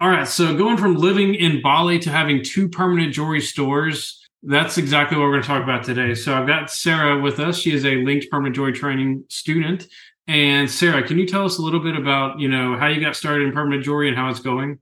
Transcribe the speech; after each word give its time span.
All 0.00 0.08
right. 0.08 0.26
So 0.26 0.56
going 0.56 0.78
from 0.78 0.94
living 0.94 1.34
in 1.34 1.60
Bali 1.60 1.98
to 1.98 2.10
having 2.10 2.42
two 2.42 2.70
permanent 2.70 3.12
jewelry 3.12 3.42
stores, 3.42 4.26
that's 4.42 4.78
exactly 4.78 5.18
what 5.18 5.24
we're 5.24 5.32
going 5.32 5.42
to 5.42 5.48
talk 5.48 5.62
about 5.62 5.84
today. 5.84 6.14
So 6.14 6.34
I've 6.34 6.46
got 6.46 6.70
Sarah 6.70 7.20
with 7.20 7.38
us. 7.38 7.58
She 7.58 7.74
is 7.74 7.84
a 7.84 7.96
linked 7.96 8.30
permanent 8.30 8.56
jewelry 8.56 8.72
training 8.72 9.24
student. 9.28 9.88
And 10.26 10.70
Sarah, 10.70 11.06
can 11.06 11.18
you 11.18 11.26
tell 11.26 11.44
us 11.44 11.58
a 11.58 11.62
little 11.62 11.80
bit 11.80 11.96
about, 11.96 12.40
you 12.40 12.48
know, 12.48 12.78
how 12.78 12.86
you 12.86 12.98
got 12.98 13.14
started 13.14 13.46
in 13.46 13.52
permanent 13.52 13.84
jewelry 13.84 14.08
and 14.08 14.16
how 14.16 14.30
it's 14.30 14.40
going? 14.40 14.78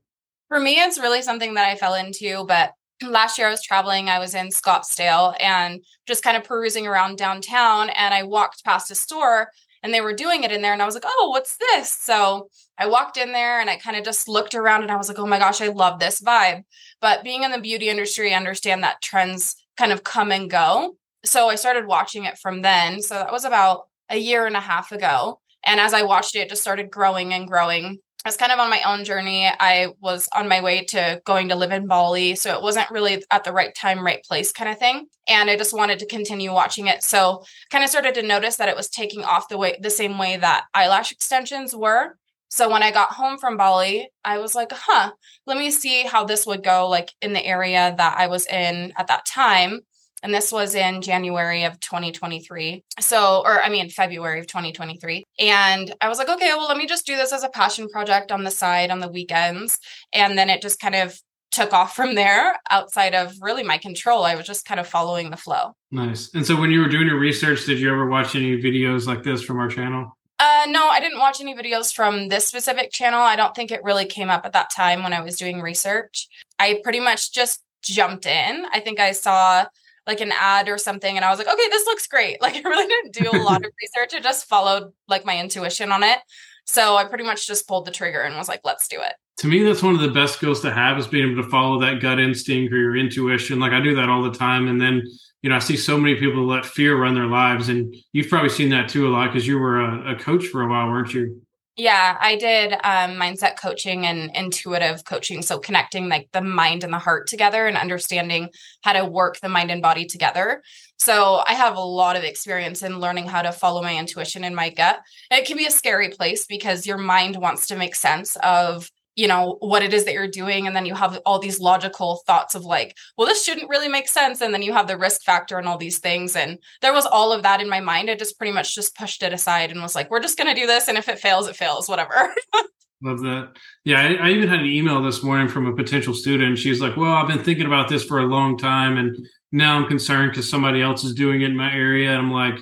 For 0.47 0.57
me, 0.57 0.79
it's 0.79 0.97
really 0.97 1.21
something 1.21 1.53
that 1.55 1.67
I 1.67 1.75
fell 1.75 1.95
into, 1.95 2.45
but 2.45 2.71
last 3.03 3.37
year 3.37 3.47
I 3.47 3.51
was 3.51 3.61
traveling. 3.61 4.07
I 4.07 4.19
was 4.19 4.35
in 4.35 4.47
Scottsdale 4.47 5.35
and 5.41 5.83
just 6.07 6.23
kind 6.23 6.37
of 6.37 6.45
perusing 6.45 6.87
around 6.87 7.17
downtown. 7.17 7.89
And 7.89 8.13
I 8.13 8.23
walked 8.23 8.63
past 8.63 8.89
a 8.89 8.95
store 8.95 9.49
and 9.83 9.93
they 9.93 10.01
were 10.01 10.13
doing 10.13 10.43
it 10.43 10.51
in 10.51 10.61
there. 10.61 10.73
And 10.73 10.81
I 10.81 10.85
was 10.85 10.95
like, 10.95 11.05
oh, 11.05 11.29
what's 11.29 11.57
this? 11.57 11.89
So 11.89 12.49
I 12.77 12.87
walked 12.87 13.17
in 13.17 13.31
there 13.31 13.59
and 13.59 13.69
I 13.69 13.77
kind 13.77 13.97
of 13.97 14.03
just 14.03 14.27
looked 14.27 14.55
around 14.55 14.83
and 14.83 14.91
I 14.91 14.95
was 14.95 15.07
like, 15.07 15.19
oh 15.19 15.25
my 15.25 15.39
gosh, 15.39 15.61
I 15.61 15.67
love 15.67 15.99
this 15.99 16.21
vibe. 16.21 16.63
But 17.01 17.23
being 17.23 17.43
in 17.43 17.51
the 17.51 17.59
beauty 17.59 17.89
industry, 17.89 18.33
I 18.33 18.37
understand 18.37 18.83
that 18.83 19.01
trends 19.01 19.55
kind 19.77 19.91
of 19.91 20.03
come 20.03 20.31
and 20.31 20.49
go. 20.49 20.95
So 21.23 21.49
I 21.49 21.55
started 21.55 21.85
watching 21.85 22.25
it 22.25 22.37
from 22.37 22.61
then. 22.61 23.01
So 23.01 23.15
that 23.15 23.31
was 23.31 23.45
about 23.45 23.87
a 24.09 24.17
year 24.17 24.45
and 24.45 24.55
a 24.55 24.61
half 24.61 24.91
ago. 24.91 25.39
And 25.63 25.79
as 25.79 25.93
I 25.93 26.03
watched 26.03 26.35
it, 26.35 26.39
it 26.39 26.49
just 26.49 26.61
started 26.61 26.89
growing 26.89 27.33
and 27.33 27.47
growing. 27.47 27.99
I 28.25 28.27
was 28.27 28.37
kind 28.37 28.51
of 28.51 28.59
on 28.59 28.69
my 28.69 28.81
own 28.85 29.05
journey. 29.05 29.47
I 29.47 29.93
was 30.01 30.27
on 30.35 30.49
my 30.49 30.61
way 30.61 30.83
to 30.85 31.21
going 31.25 31.49
to 31.49 31.55
live 31.55 31.71
in 31.71 31.87
Bali. 31.87 32.35
So 32.35 32.53
it 32.53 32.61
wasn't 32.61 32.91
really 32.91 33.23
at 33.31 33.45
the 33.45 33.53
right 33.53 33.73
time, 33.73 34.05
right 34.05 34.21
place 34.23 34.51
kind 34.51 34.69
of 34.69 34.77
thing. 34.77 35.07
And 35.29 35.49
I 35.49 35.55
just 35.55 35.73
wanted 35.73 35.99
to 35.99 36.05
continue 36.05 36.51
watching 36.51 36.87
it. 36.87 37.01
So 37.01 37.43
kind 37.69 37.83
of 37.83 37.89
started 37.89 38.15
to 38.15 38.23
notice 38.23 38.57
that 38.57 38.67
it 38.67 38.75
was 38.75 38.89
taking 38.89 39.23
off 39.23 39.47
the 39.47 39.57
way 39.57 39.77
the 39.81 39.89
same 39.89 40.17
way 40.17 40.35
that 40.35 40.65
eyelash 40.73 41.13
extensions 41.13 41.73
were. 41.73 42.17
So 42.49 42.69
when 42.69 42.83
I 42.83 42.91
got 42.91 43.13
home 43.13 43.37
from 43.37 43.55
Bali, 43.55 44.09
I 44.25 44.39
was 44.39 44.53
like, 44.53 44.71
huh, 44.73 45.11
let 45.45 45.57
me 45.57 45.71
see 45.71 46.03
how 46.03 46.25
this 46.25 46.45
would 46.45 46.63
go 46.63 46.89
like 46.89 47.13
in 47.21 47.31
the 47.31 47.45
area 47.45 47.93
that 47.97 48.17
I 48.17 48.27
was 48.27 48.45
in 48.47 48.91
at 48.97 49.07
that 49.07 49.25
time 49.25 49.81
and 50.23 50.33
this 50.33 50.51
was 50.51 50.75
in 50.75 51.01
January 51.01 51.63
of 51.63 51.79
2023. 51.79 52.83
So, 52.99 53.41
or 53.45 53.61
I 53.61 53.69
mean, 53.69 53.89
February 53.89 54.39
of 54.39 54.47
2023. 54.47 55.23
And 55.39 55.93
I 56.01 56.09
was 56.09 56.17
like, 56.17 56.29
okay, 56.29 56.53
well, 56.55 56.67
let 56.67 56.77
me 56.77 56.87
just 56.87 57.05
do 57.05 57.15
this 57.15 57.33
as 57.33 57.43
a 57.43 57.49
passion 57.49 57.87
project 57.89 58.31
on 58.31 58.43
the 58.43 58.51
side 58.51 58.91
on 58.91 58.99
the 58.99 59.09
weekends. 59.09 59.77
And 60.13 60.37
then 60.37 60.49
it 60.49 60.61
just 60.61 60.79
kind 60.79 60.95
of 60.95 61.19
took 61.51 61.73
off 61.73 61.95
from 61.95 62.15
there 62.15 62.57
outside 62.69 63.15
of 63.15 63.33
really 63.41 63.63
my 63.63 63.77
control. 63.77 64.23
I 64.23 64.35
was 64.35 64.45
just 64.45 64.65
kind 64.65 64.79
of 64.79 64.87
following 64.87 65.31
the 65.31 65.37
flow. 65.37 65.73
Nice. 65.91 66.33
And 66.33 66.45
so, 66.45 66.59
when 66.59 66.71
you 66.71 66.81
were 66.81 66.89
doing 66.89 67.07
your 67.07 67.19
research, 67.19 67.65
did 67.65 67.79
you 67.79 67.91
ever 67.91 68.07
watch 68.07 68.35
any 68.35 68.61
videos 68.61 69.07
like 69.07 69.23
this 69.23 69.41
from 69.41 69.59
our 69.59 69.67
channel? 69.67 70.15
Uh, 70.39 70.67
no, 70.69 70.87
I 70.87 71.01
didn't 71.01 71.19
watch 71.19 71.41
any 71.41 71.53
videos 71.53 71.93
from 71.93 72.29
this 72.29 72.47
specific 72.47 72.91
channel. 72.91 73.19
I 73.19 73.35
don't 73.35 73.53
think 73.53 73.71
it 73.71 73.83
really 73.83 74.05
came 74.05 74.29
up 74.29 74.45
at 74.45 74.53
that 74.53 74.69
time 74.69 75.03
when 75.03 75.11
I 75.11 75.19
was 75.19 75.35
doing 75.35 75.59
research. 75.59 76.29
I 76.57 76.79
pretty 76.81 77.01
much 77.01 77.33
just 77.33 77.61
jumped 77.81 78.25
in. 78.25 78.65
I 78.71 78.79
think 78.79 78.99
I 78.99 79.11
saw 79.11 79.65
like 80.07 80.21
an 80.21 80.31
ad 80.31 80.69
or 80.69 80.77
something 80.77 81.15
and 81.15 81.25
I 81.25 81.29
was 81.29 81.39
like, 81.39 81.47
okay, 81.47 81.69
this 81.69 81.85
looks 81.85 82.07
great. 82.07 82.37
Like 82.49 82.55
I 82.55 82.67
really 82.67 82.87
didn't 82.87 83.13
do 83.13 83.29
a 83.31 83.43
lot 83.43 83.63
of 83.63 83.71
research. 83.81 84.13
I 84.15 84.21
just 84.21 84.45
followed 84.45 84.91
like 85.07 85.25
my 85.25 85.37
intuition 85.39 85.91
on 85.91 86.03
it. 86.03 86.19
So 86.65 86.95
I 86.95 87.05
pretty 87.05 87.23
much 87.23 87.47
just 87.47 87.67
pulled 87.67 87.85
the 87.85 87.91
trigger 87.91 88.21
and 88.21 88.35
was 88.35 88.47
like, 88.47 88.61
let's 88.63 88.87
do 88.87 89.01
it. 89.01 89.13
To 89.37 89.47
me, 89.47 89.63
that's 89.63 89.81
one 89.81 89.95
of 89.95 90.01
the 90.01 90.09
best 90.11 90.35
skills 90.35 90.61
to 90.61 90.71
have 90.71 90.97
is 90.97 91.07
being 91.07 91.31
able 91.31 91.43
to 91.43 91.49
follow 91.49 91.79
that 91.81 92.01
gut 92.01 92.19
instinct 92.19 92.73
or 92.73 92.77
your 92.77 92.95
intuition. 92.95 93.59
Like 93.59 93.71
I 93.71 93.81
do 93.81 93.95
that 93.95 94.09
all 94.09 94.21
the 94.21 94.31
time. 94.31 94.67
And 94.67 94.79
then, 94.79 95.01
you 95.41 95.49
know, 95.49 95.55
I 95.55 95.59
see 95.59 95.77
so 95.77 95.97
many 95.97 96.15
people 96.15 96.45
let 96.45 96.65
fear 96.65 97.01
run 97.01 97.15
their 97.15 97.25
lives. 97.25 97.69
And 97.69 97.95
you've 98.13 98.29
probably 98.29 98.49
seen 98.49 98.69
that 98.69 98.89
too 98.89 99.07
a 99.07 99.09
lot 99.09 99.27
because 99.27 99.47
you 99.47 99.57
were 99.57 99.79
a, 99.79 100.13
a 100.13 100.15
coach 100.19 100.47
for 100.47 100.61
a 100.61 100.69
while, 100.69 100.89
weren't 100.89 101.13
you? 101.13 101.41
Yeah, 101.79 102.17
I 102.19 102.35
did 102.35 102.73
um, 102.73 103.15
mindset 103.15 103.57
coaching 103.57 104.05
and 104.05 104.31
intuitive 104.35 105.05
coaching. 105.05 105.41
So 105.41 105.59
connecting 105.59 106.09
like 106.09 106.27
the 106.33 106.41
mind 106.41 106.83
and 106.83 106.91
the 106.91 106.99
heart 106.99 107.27
together 107.27 107.67
and 107.67 107.77
understanding 107.77 108.49
how 108.81 108.91
to 108.91 109.05
work 109.05 109.39
the 109.39 109.47
mind 109.47 109.71
and 109.71 109.81
body 109.81 110.05
together. 110.05 110.61
So 110.97 111.41
I 111.47 111.53
have 111.53 111.77
a 111.77 111.81
lot 111.81 112.17
of 112.17 112.25
experience 112.25 112.83
in 112.83 112.99
learning 112.99 113.27
how 113.27 113.43
to 113.43 113.53
follow 113.53 113.81
my 113.81 113.97
intuition 113.97 114.43
and 114.43 114.57
my 114.57 114.71
gut. 114.71 114.99
It 115.31 115.47
can 115.47 115.55
be 115.55 115.67
a 115.67 115.71
scary 115.71 116.09
place 116.09 116.45
because 116.45 116.85
your 116.85 116.97
mind 116.97 117.37
wants 117.37 117.67
to 117.67 117.77
make 117.77 117.95
sense 117.95 118.35
of 118.43 118.91
you 119.19 119.27
know 119.27 119.57
what 119.59 119.83
it 119.83 119.93
is 119.93 120.05
that 120.05 120.13
you're 120.13 120.29
doing 120.29 120.65
and 120.65 120.73
then 120.73 120.85
you 120.85 120.95
have 120.95 121.19
all 121.25 121.39
these 121.39 121.59
logical 121.59 122.21
thoughts 122.25 122.55
of 122.55 122.63
like 122.63 122.95
well 123.17 123.27
this 123.27 123.43
shouldn't 123.43 123.69
really 123.69 123.89
make 123.89 124.07
sense 124.07 124.39
and 124.39 124.53
then 124.53 124.61
you 124.61 124.71
have 124.71 124.87
the 124.87 124.97
risk 124.97 125.23
factor 125.23 125.57
and 125.57 125.67
all 125.67 125.77
these 125.77 125.99
things 125.99 126.37
and 126.37 126.57
there 126.81 126.93
was 126.93 127.05
all 127.05 127.33
of 127.33 127.43
that 127.43 127.59
in 127.59 127.67
my 127.67 127.81
mind 127.81 128.09
i 128.09 128.15
just 128.15 128.37
pretty 128.37 128.53
much 128.53 128.73
just 128.73 128.95
pushed 128.95 129.21
it 129.21 129.33
aside 129.33 129.71
and 129.71 129.81
was 129.81 129.93
like 129.93 130.09
we're 130.09 130.21
just 130.21 130.37
going 130.37 130.47
to 130.47 130.59
do 130.59 130.65
this 130.65 130.87
and 130.87 130.97
if 130.97 131.09
it 131.09 131.19
fails 131.19 131.49
it 131.49 131.55
fails 131.55 131.89
whatever 131.89 132.33
Love 133.01 133.21
that. 133.21 133.53
Yeah, 133.85 134.01
I, 134.01 134.27
I, 134.27 134.29
even 134.31 134.49
had 134.49 134.59
an 134.59 134.65
email 134.65 135.01
this 135.01 135.23
morning 135.23 135.47
from 135.47 135.65
a 135.65 135.73
potential 135.73 136.13
student. 136.13 136.57
She's 136.57 136.81
like, 136.81 136.97
"Well, 136.97 137.13
I've 137.13 137.29
been 137.29 137.45
thinking 137.45 137.65
about 137.65 137.87
this 137.87 138.03
for 138.03 138.19
a 138.19 138.25
long 138.25 138.57
time, 138.57 138.97
and 138.97 139.15
now 139.53 139.77
I'm 139.77 139.87
concerned 139.87 140.31
because 140.31 140.49
somebody 140.49 140.81
else 140.81 141.05
is 141.05 141.13
doing 141.13 141.41
it 141.41 141.45
in 141.45 141.55
my 141.55 141.71
area." 141.71 142.09
And 142.09 142.17
I'm 142.17 142.31
like, 142.33 142.59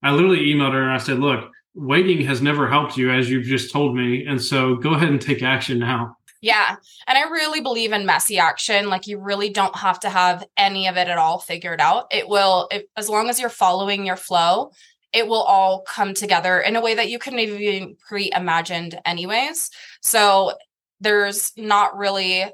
I 0.00 0.12
literally 0.12 0.46
emailed 0.46 0.74
her 0.74 0.82
and 0.84 0.92
I 0.92 0.98
said, 0.98 1.18
"Look, 1.18 1.50
waiting 1.74 2.24
has 2.26 2.42
never 2.42 2.68
helped 2.68 2.96
you, 2.96 3.10
as 3.10 3.30
you've 3.30 3.44
just 3.44 3.72
told 3.72 3.94
me. 3.96 4.24
And 4.26 4.42
so 4.42 4.76
go 4.76 4.94
ahead 4.94 5.08
and 5.08 5.20
take 5.20 5.42
action 5.42 5.78
now. 5.78 6.16
Yeah. 6.42 6.76
And 7.06 7.18
I 7.18 7.22
really 7.30 7.60
believe 7.60 7.92
in 7.92 8.06
messy 8.06 8.38
action. 8.38 8.88
Like 8.88 9.06
you 9.06 9.18
really 9.18 9.50
don't 9.50 9.76
have 9.76 10.00
to 10.00 10.10
have 10.10 10.44
any 10.56 10.88
of 10.88 10.96
it 10.96 11.08
at 11.08 11.18
all 11.18 11.38
figured 11.38 11.80
out. 11.80 12.06
It 12.10 12.28
will, 12.28 12.68
if, 12.70 12.84
as 12.96 13.08
long 13.08 13.28
as 13.28 13.38
you're 13.38 13.50
following 13.50 14.06
your 14.06 14.16
flow, 14.16 14.70
it 15.12 15.26
will 15.26 15.42
all 15.42 15.82
come 15.82 16.14
together 16.14 16.60
in 16.60 16.76
a 16.76 16.80
way 16.80 16.94
that 16.94 17.10
you 17.10 17.18
couldn't 17.18 17.40
even 17.40 17.96
pre 17.96 18.30
imagined, 18.34 18.98
anyways. 19.04 19.70
So 20.00 20.52
there's 21.00 21.52
not 21.56 21.96
really 21.96 22.46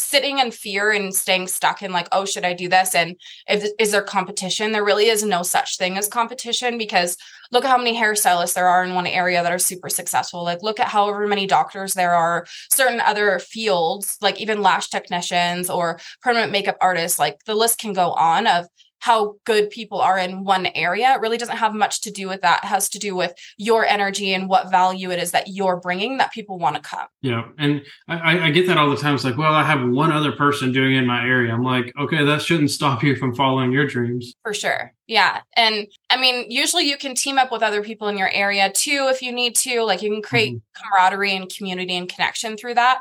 sitting 0.00 0.38
in 0.38 0.50
fear 0.50 0.90
and 0.90 1.14
staying 1.14 1.48
stuck 1.48 1.82
in 1.82 1.92
like 1.92 2.08
oh 2.12 2.24
should 2.24 2.44
i 2.44 2.52
do 2.52 2.68
this? 2.68 2.94
And 2.94 3.16
if 3.48 3.64
is 3.78 3.92
there 3.92 4.02
competition? 4.02 4.72
There 4.72 4.84
really 4.84 5.06
is 5.06 5.22
no 5.22 5.42
such 5.42 5.76
thing 5.76 5.96
as 5.98 6.08
competition 6.08 6.78
because 6.78 7.16
look 7.52 7.64
at 7.64 7.70
how 7.70 7.78
many 7.78 7.96
hairstylists 7.96 8.54
there 8.54 8.68
are 8.68 8.84
in 8.84 8.94
one 8.94 9.06
area 9.06 9.42
that 9.42 9.52
are 9.52 9.58
super 9.58 9.88
successful. 9.88 10.44
Like 10.44 10.62
look 10.62 10.80
at 10.80 10.88
however 10.88 11.26
many 11.26 11.46
doctors 11.46 11.94
there 11.94 12.14
are 12.14 12.46
certain 12.70 13.00
other 13.00 13.38
fields 13.38 14.16
like 14.20 14.40
even 14.40 14.62
lash 14.62 14.88
technicians 14.88 15.70
or 15.70 15.98
permanent 16.22 16.52
makeup 16.52 16.76
artists 16.80 17.18
like 17.18 17.44
the 17.44 17.54
list 17.54 17.78
can 17.78 17.92
go 17.92 18.12
on 18.12 18.46
of 18.46 18.66
how 19.00 19.36
good 19.44 19.70
people 19.70 20.00
are 20.00 20.18
in 20.18 20.44
one 20.44 20.66
area. 20.74 21.12
It 21.14 21.20
really 21.20 21.38
doesn't 21.38 21.56
have 21.56 21.74
much 21.74 22.02
to 22.02 22.10
do 22.10 22.28
with 22.28 22.42
that. 22.42 22.64
It 22.64 22.66
has 22.66 22.88
to 22.90 22.98
do 22.98 23.16
with 23.16 23.34
your 23.56 23.84
energy 23.84 24.32
and 24.32 24.48
what 24.48 24.70
value 24.70 25.10
it 25.10 25.18
is 25.18 25.32
that 25.32 25.48
you're 25.48 25.76
bringing 25.76 26.18
that 26.18 26.32
people 26.32 26.58
want 26.58 26.76
to 26.76 26.82
come. 26.82 27.06
Yeah. 27.22 27.48
And 27.58 27.82
I, 28.08 28.46
I 28.46 28.50
get 28.50 28.66
that 28.68 28.76
all 28.76 28.90
the 28.90 28.96
time. 28.96 29.14
It's 29.14 29.24
like, 29.24 29.38
well, 29.38 29.52
I 29.52 29.64
have 29.64 29.88
one 29.88 30.12
other 30.12 30.32
person 30.32 30.72
doing 30.72 30.94
it 30.94 30.98
in 30.98 31.06
my 31.06 31.24
area. 31.24 31.52
I'm 31.52 31.64
like, 31.64 31.92
okay, 31.98 32.24
that 32.24 32.42
shouldn't 32.42 32.70
stop 32.70 33.02
you 33.02 33.16
from 33.16 33.34
following 33.34 33.72
your 33.72 33.86
dreams. 33.86 34.34
For 34.42 34.54
sure. 34.54 34.92
Yeah. 35.06 35.40
And 35.56 35.88
I 36.08 36.20
mean, 36.20 36.50
usually 36.50 36.88
you 36.88 36.96
can 36.96 37.14
team 37.14 37.38
up 37.38 37.50
with 37.50 37.62
other 37.62 37.82
people 37.82 38.08
in 38.08 38.18
your 38.18 38.30
area 38.30 38.70
too 38.72 39.08
if 39.10 39.22
you 39.22 39.32
need 39.32 39.56
to. 39.56 39.82
Like 39.82 40.02
you 40.02 40.10
can 40.10 40.22
create 40.22 40.54
mm-hmm. 40.54 40.82
camaraderie 40.82 41.34
and 41.34 41.52
community 41.52 41.96
and 41.96 42.08
connection 42.08 42.56
through 42.56 42.74
that 42.74 43.00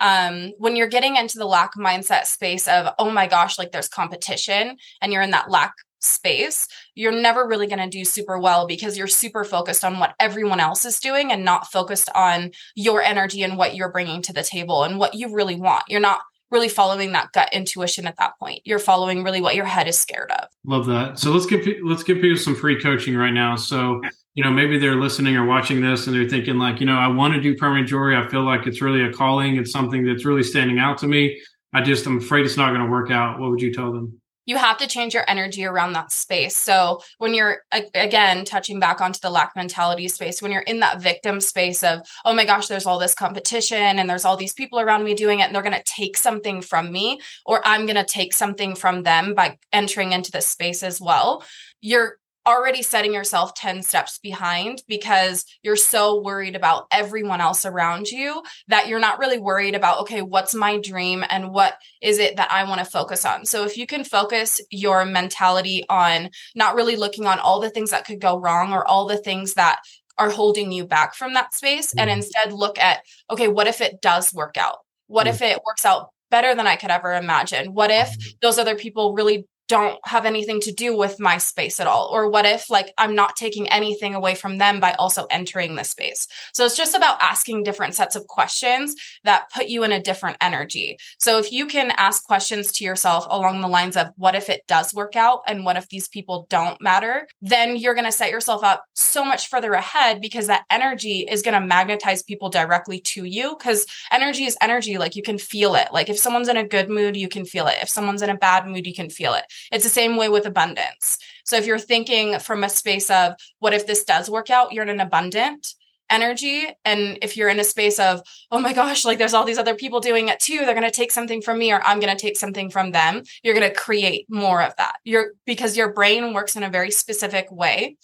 um, 0.00 0.52
when 0.58 0.76
you're 0.76 0.88
getting 0.88 1.16
into 1.16 1.38
the 1.38 1.46
lack 1.46 1.74
mindset 1.74 2.24
space 2.24 2.66
of, 2.66 2.92
oh 2.98 3.10
my 3.10 3.26
gosh, 3.26 3.58
like 3.58 3.70
there's 3.70 3.88
competition 3.88 4.76
and 5.00 5.12
you're 5.12 5.22
in 5.22 5.30
that 5.30 5.50
lack 5.50 5.74
space, 6.00 6.66
you're 6.94 7.12
never 7.12 7.46
really 7.46 7.66
going 7.66 7.78
to 7.78 7.88
do 7.88 8.04
super 8.04 8.38
well 8.38 8.66
because 8.66 8.96
you're 8.96 9.06
super 9.06 9.44
focused 9.44 9.84
on 9.84 9.98
what 9.98 10.14
everyone 10.18 10.58
else 10.60 10.84
is 10.84 10.98
doing 10.98 11.30
and 11.30 11.44
not 11.44 11.70
focused 11.70 12.08
on 12.14 12.50
your 12.74 13.02
energy 13.02 13.42
and 13.42 13.58
what 13.58 13.74
you're 13.74 13.92
bringing 13.92 14.22
to 14.22 14.32
the 14.32 14.42
table 14.42 14.82
and 14.82 14.98
what 14.98 15.14
you 15.14 15.34
really 15.34 15.56
want. 15.56 15.84
You're 15.88 16.00
not 16.00 16.20
really 16.50 16.68
following 16.68 17.12
that 17.12 17.32
gut 17.32 17.48
intuition 17.52 18.06
at 18.06 18.16
that 18.16 18.32
point. 18.38 18.60
You're 18.64 18.78
following 18.78 19.22
really 19.22 19.40
what 19.40 19.54
your 19.54 19.66
head 19.66 19.86
is 19.86 19.98
scared 19.98 20.30
of. 20.32 20.48
Love 20.64 20.86
that. 20.86 21.18
So 21.18 21.30
let's 21.30 21.46
give 21.46 21.66
let's 21.84 22.02
give 22.02 22.20
people 22.20 22.38
some 22.38 22.56
free 22.56 22.80
coaching 22.80 23.16
right 23.16 23.32
now. 23.32 23.56
So 23.56 24.00
you 24.34 24.44
know 24.44 24.50
maybe 24.50 24.78
they're 24.78 24.96
listening 24.96 25.36
or 25.36 25.44
watching 25.44 25.80
this 25.80 26.06
and 26.06 26.16
they're 26.16 26.28
thinking 26.28 26.58
like 26.58 26.80
you 26.80 26.86
know 26.86 26.96
I 26.96 27.08
want 27.08 27.34
to 27.34 27.40
do 27.40 27.56
permanent 27.56 27.88
jewelry. 27.88 28.16
I 28.16 28.26
feel 28.28 28.44
like 28.44 28.66
it's 28.66 28.80
really 28.80 29.02
a 29.02 29.12
calling. 29.12 29.56
It's 29.56 29.72
something 29.72 30.04
that's 30.04 30.24
really 30.24 30.42
standing 30.42 30.78
out 30.78 30.98
to 30.98 31.06
me. 31.06 31.40
I 31.72 31.82
just 31.82 32.06
I'm 32.06 32.18
afraid 32.18 32.46
it's 32.46 32.56
not 32.56 32.70
going 32.70 32.84
to 32.84 32.90
work 32.90 33.10
out. 33.10 33.38
What 33.38 33.50
would 33.50 33.62
you 33.62 33.72
tell 33.72 33.92
them? 33.92 34.20
you 34.50 34.56
have 34.56 34.78
to 34.78 34.88
change 34.88 35.14
your 35.14 35.24
energy 35.28 35.64
around 35.64 35.92
that 35.92 36.10
space. 36.10 36.56
So 36.56 37.00
when 37.18 37.34
you're 37.34 37.58
again 37.70 38.44
touching 38.44 38.80
back 38.80 39.00
onto 39.00 39.20
the 39.20 39.30
lack 39.30 39.54
mentality 39.54 40.08
space, 40.08 40.42
when 40.42 40.50
you're 40.50 40.62
in 40.62 40.80
that 40.80 41.00
victim 41.00 41.40
space 41.40 41.84
of, 41.84 42.00
oh 42.24 42.34
my 42.34 42.44
gosh, 42.44 42.66
there's 42.66 42.84
all 42.84 42.98
this 42.98 43.14
competition 43.14 43.78
and 43.78 44.10
there's 44.10 44.24
all 44.24 44.36
these 44.36 44.52
people 44.52 44.80
around 44.80 45.04
me 45.04 45.14
doing 45.14 45.38
it, 45.38 45.44
and 45.44 45.54
they're 45.54 45.62
going 45.62 45.72
to 45.72 45.82
take 45.84 46.16
something 46.16 46.62
from 46.62 46.90
me, 46.90 47.20
or 47.46 47.60
I'm 47.64 47.86
going 47.86 47.94
to 47.94 48.04
take 48.04 48.32
something 48.32 48.74
from 48.74 49.04
them 49.04 49.34
by 49.34 49.56
entering 49.72 50.10
into 50.10 50.32
this 50.32 50.48
space 50.48 50.82
as 50.82 51.00
well. 51.00 51.44
You're 51.80 52.18
already 52.46 52.82
setting 52.82 53.12
yourself 53.12 53.54
10 53.54 53.82
steps 53.82 54.18
behind 54.18 54.82
because 54.88 55.44
you're 55.62 55.76
so 55.76 56.20
worried 56.20 56.56
about 56.56 56.86
everyone 56.90 57.40
else 57.40 57.66
around 57.66 58.08
you 58.08 58.42
that 58.68 58.88
you're 58.88 58.98
not 58.98 59.18
really 59.18 59.38
worried 59.38 59.74
about, 59.74 60.00
okay, 60.00 60.22
what's 60.22 60.54
my 60.54 60.78
dream 60.78 61.24
and 61.28 61.50
what 61.50 61.74
is 62.00 62.18
it 62.18 62.36
that 62.36 62.50
I 62.50 62.64
want 62.64 62.78
to 62.80 62.90
focus 62.90 63.24
on? 63.24 63.44
So 63.44 63.64
if 63.64 63.76
you 63.76 63.86
can 63.86 64.04
focus 64.04 64.60
your 64.70 65.04
mentality 65.04 65.84
on 65.88 66.30
not 66.54 66.74
really 66.74 66.96
looking 66.96 67.26
on 67.26 67.38
all 67.38 67.60
the 67.60 67.70
things 67.70 67.90
that 67.90 68.06
could 68.06 68.20
go 68.20 68.38
wrong 68.38 68.72
or 68.72 68.86
all 68.86 69.06
the 69.06 69.18
things 69.18 69.54
that 69.54 69.80
are 70.16 70.30
holding 70.30 70.72
you 70.72 70.86
back 70.86 71.14
from 71.14 71.34
that 71.34 71.54
space 71.54 71.92
and 71.92 72.10
mm-hmm. 72.10 72.18
instead 72.18 72.52
look 72.52 72.78
at, 72.78 73.00
okay, 73.30 73.48
what 73.48 73.66
if 73.66 73.80
it 73.80 74.00
does 74.00 74.32
work 74.32 74.56
out? 74.56 74.78
What 75.06 75.26
if 75.26 75.42
it 75.42 75.60
works 75.66 75.84
out 75.84 76.10
better 76.30 76.54
than 76.54 76.66
I 76.66 76.76
could 76.76 76.90
ever 76.90 77.14
imagine? 77.14 77.74
What 77.74 77.90
if 77.90 78.08
mm-hmm. 78.08 78.30
those 78.40 78.58
other 78.58 78.76
people 78.76 79.14
really 79.14 79.46
don't 79.70 80.00
have 80.04 80.26
anything 80.26 80.60
to 80.60 80.72
do 80.72 80.96
with 80.96 81.20
my 81.20 81.38
space 81.38 81.78
at 81.78 81.86
all? 81.86 82.10
Or 82.12 82.28
what 82.28 82.44
if 82.44 82.68
like 82.68 82.92
i'm 82.98 83.14
not 83.14 83.36
taking 83.36 83.68
anything 83.68 84.16
away 84.16 84.34
from 84.34 84.58
them 84.58 84.80
by 84.80 84.92
also 84.94 85.26
entering 85.30 85.76
the 85.76 85.84
space? 85.84 86.26
So 86.52 86.64
it's 86.64 86.76
just 86.76 86.96
about 86.96 87.22
asking 87.22 87.62
different 87.62 87.94
sets 87.94 88.16
of 88.16 88.26
questions 88.26 88.96
that 89.22 89.48
put 89.54 89.68
you 89.68 89.84
in 89.84 89.92
a 89.92 90.02
different 90.02 90.38
energy. 90.40 90.98
So 91.20 91.38
if 91.38 91.52
you 91.52 91.66
can 91.66 91.92
ask 91.96 92.24
questions 92.24 92.72
to 92.72 92.84
yourself 92.84 93.26
along 93.30 93.60
the 93.60 93.68
lines 93.68 93.96
of 93.96 94.08
what 94.16 94.34
if 94.34 94.48
it 94.48 94.66
does 94.66 94.92
work 94.92 95.14
out 95.14 95.42
and 95.46 95.64
what 95.64 95.76
if 95.76 95.88
these 95.88 96.08
people 96.08 96.46
don't 96.50 96.80
matter? 96.80 97.28
then 97.40 97.76
you're 97.76 97.94
going 97.94 98.04
to 98.06 98.12
set 98.12 98.30
yourself 98.30 98.62
up 98.62 98.84
so 98.94 99.24
much 99.24 99.48
further 99.48 99.72
ahead 99.72 100.20
because 100.20 100.46
that 100.46 100.64
energy 100.70 101.26
is 101.30 101.42
going 101.42 101.60
to 101.60 101.66
magnetize 101.66 102.22
people 102.22 102.48
directly 102.48 103.00
to 103.00 103.24
you 103.24 103.56
because 103.56 103.86
energy 104.12 104.44
is 104.44 104.56
energy. 104.60 104.98
Like 104.98 105.16
you 105.16 105.22
can 105.22 105.38
feel 105.38 105.74
it. 105.74 105.88
Like 105.92 106.08
if 106.08 106.18
someone's 106.18 106.48
in 106.48 106.56
a 106.56 106.66
good 106.66 106.88
mood 106.88 107.16
you 107.16 107.28
can 107.28 107.44
feel 107.44 107.66
it. 107.66 107.76
If 107.82 107.88
someone's 107.88 108.22
in 108.22 108.30
a 108.30 108.36
bad 108.36 108.66
mood 108.66 108.86
you 108.86 108.94
can 108.94 109.10
feel 109.10 109.34
it 109.34 109.44
it's 109.72 109.84
the 109.84 109.90
same 109.90 110.16
way 110.16 110.28
with 110.28 110.46
abundance. 110.46 111.18
So 111.44 111.56
if 111.56 111.66
you're 111.66 111.78
thinking 111.78 112.38
from 112.38 112.64
a 112.64 112.68
space 112.68 113.10
of 113.10 113.34
what 113.58 113.74
if 113.74 113.86
this 113.86 114.04
does 114.04 114.30
work 114.30 114.50
out, 114.50 114.72
you're 114.72 114.84
in 114.84 114.90
an 114.90 115.00
abundant 115.00 115.74
energy. 116.10 116.66
And 116.84 117.18
if 117.22 117.36
you're 117.36 117.48
in 117.48 117.60
a 117.60 117.64
space 117.64 117.98
of, 117.98 118.20
oh 118.50 118.58
my 118.58 118.72
gosh, 118.72 119.04
like 119.04 119.18
there's 119.18 119.32
all 119.32 119.44
these 119.44 119.58
other 119.58 119.74
people 119.74 120.00
doing 120.00 120.28
it 120.28 120.40
too, 120.40 120.58
they're 120.58 120.74
going 120.74 120.82
to 120.82 120.90
take 120.90 121.12
something 121.12 121.40
from 121.40 121.58
me 121.58 121.72
or 121.72 121.80
I'm 121.82 122.00
going 122.00 122.14
to 122.14 122.20
take 122.20 122.36
something 122.36 122.68
from 122.70 122.90
them, 122.90 123.22
you're 123.42 123.54
going 123.54 123.68
to 123.68 123.78
create 123.78 124.26
more 124.28 124.60
of 124.62 124.74
that. 124.76 124.96
You're 125.04 125.32
because 125.46 125.76
your 125.76 125.92
brain 125.92 126.34
works 126.34 126.56
in 126.56 126.62
a 126.62 126.70
very 126.70 126.90
specific 126.90 127.50
way. 127.50 127.96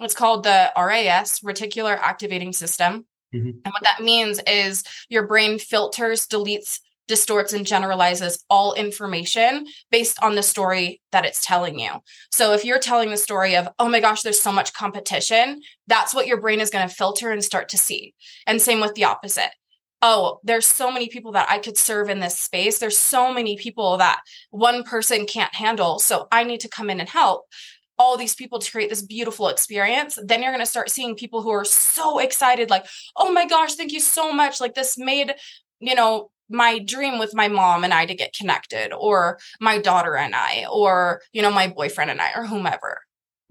It's 0.00 0.14
called 0.14 0.44
the 0.44 0.72
RAS, 0.76 1.40
reticular 1.40 1.96
activating 1.96 2.52
system. 2.52 3.06
Mm-hmm. 3.34 3.50
And 3.64 3.72
what 3.72 3.82
that 3.82 4.02
means 4.02 4.40
is 4.46 4.84
your 5.08 5.26
brain 5.26 5.58
filters, 5.58 6.26
deletes 6.26 6.80
distorts 7.08 7.52
and 7.52 7.66
generalizes 7.66 8.44
all 8.48 8.74
information 8.74 9.66
based 9.90 10.22
on 10.22 10.34
the 10.34 10.42
story 10.42 11.00
that 11.12 11.24
it's 11.24 11.44
telling 11.44 11.78
you. 11.78 11.90
So 12.32 12.52
if 12.52 12.64
you're 12.64 12.78
telling 12.78 13.10
the 13.10 13.16
story 13.16 13.56
of, 13.56 13.68
oh 13.78 13.88
my 13.88 14.00
gosh, 14.00 14.22
there's 14.22 14.40
so 14.40 14.52
much 14.52 14.72
competition, 14.72 15.60
that's 15.86 16.14
what 16.14 16.26
your 16.26 16.40
brain 16.40 16.60
is 16.60 16.70
going 16.70 16.88
to 16.88 16.94
filter 16.94 17.30
and 17.30 17.44
start 17.44 17.68
to 17.70 17.78
see. 17.78 18.14
And 18.46 18.60
same 18.60 18.80
with 18.80 18.94
the 18.94 19.04
opposite. 19.04 19.50
Oh, 20.02 20.40
there's 20.44 20.66
so 20.66 20.90
many 20.92 21.08
people 21.08 21.32
that 21.32 21.50
I 21.50 21.58
could 21.58 21.78
serve 21.78 22.10
in 22.10 22.20
this 22.20 22.38
space. 22.38 22.78
There's 22.78 22.98
so 22.98 23.32
many 23.32 23.56
people 23.56 23.96
that 23.98 24.20
one 24.50 24.82
person 24.82 25.24
can't 25.24 25.54
handle. 25.54 25.98
So 25.98 26.28
I 26.30 26.44
need 26.44 26.60
to 26.60 26.68
come 26.68 26.90
in 26.90 27.00
and 27.00 27.08
help 27.08 27.44
all 27.98 28.16
these 28.16 28.34
people 28.34 28.58
to 28.58 28.70
create 28.70 28.90
this 28.90 29.02
beautiful 29.02 29.48
experience, 29.48 30.18
then 30.22 30.42
you're 30.42 30.52
going 30.52 30.64
to 30.64 30.70
start 30.70 30.90
seeing 30.90 31.14
people 31.14 31.42
who 31.42 31.50
are 31.50 31.64
so 31.64 32.18
excited, 32.18 32.70
like, 32.70 32.86
oh 33.16 33.32
my 33.32 33.46
gosh, 33.46 33.74
thank 33.74 33.92
you 33.92 34.00
so 34.00 34.32
much. 34.32 34.60
Like, 34.60 34.74
this 34.74 34.98
made, 34.98 35.34
you 35.80 35.94
know, 35.94 36.30
my 36.48 36.78
dream 36.78 37.18
with 37.18 37.34
my 37.34 37.48
mom 37.48 37.84
and 37.84 37.94
I 37.94 38.06
to 38.06 38.14
get 38.14 38.34
connected, 38.34 38.92
or 38.92 39.38
my 39.60 39.78
daughter 39.78 40.16
and 40.16 40.34
I, 40.34 40.66
or, 40.70 41.22
you 41.32 41.42
know, 41.42 41.50
my 41.50 41.68
boyfriend 41.68 42.10
and 42.10 42.20
I, 42.20 42.32
or 42.36 42.44
whomever. 42.44 43.00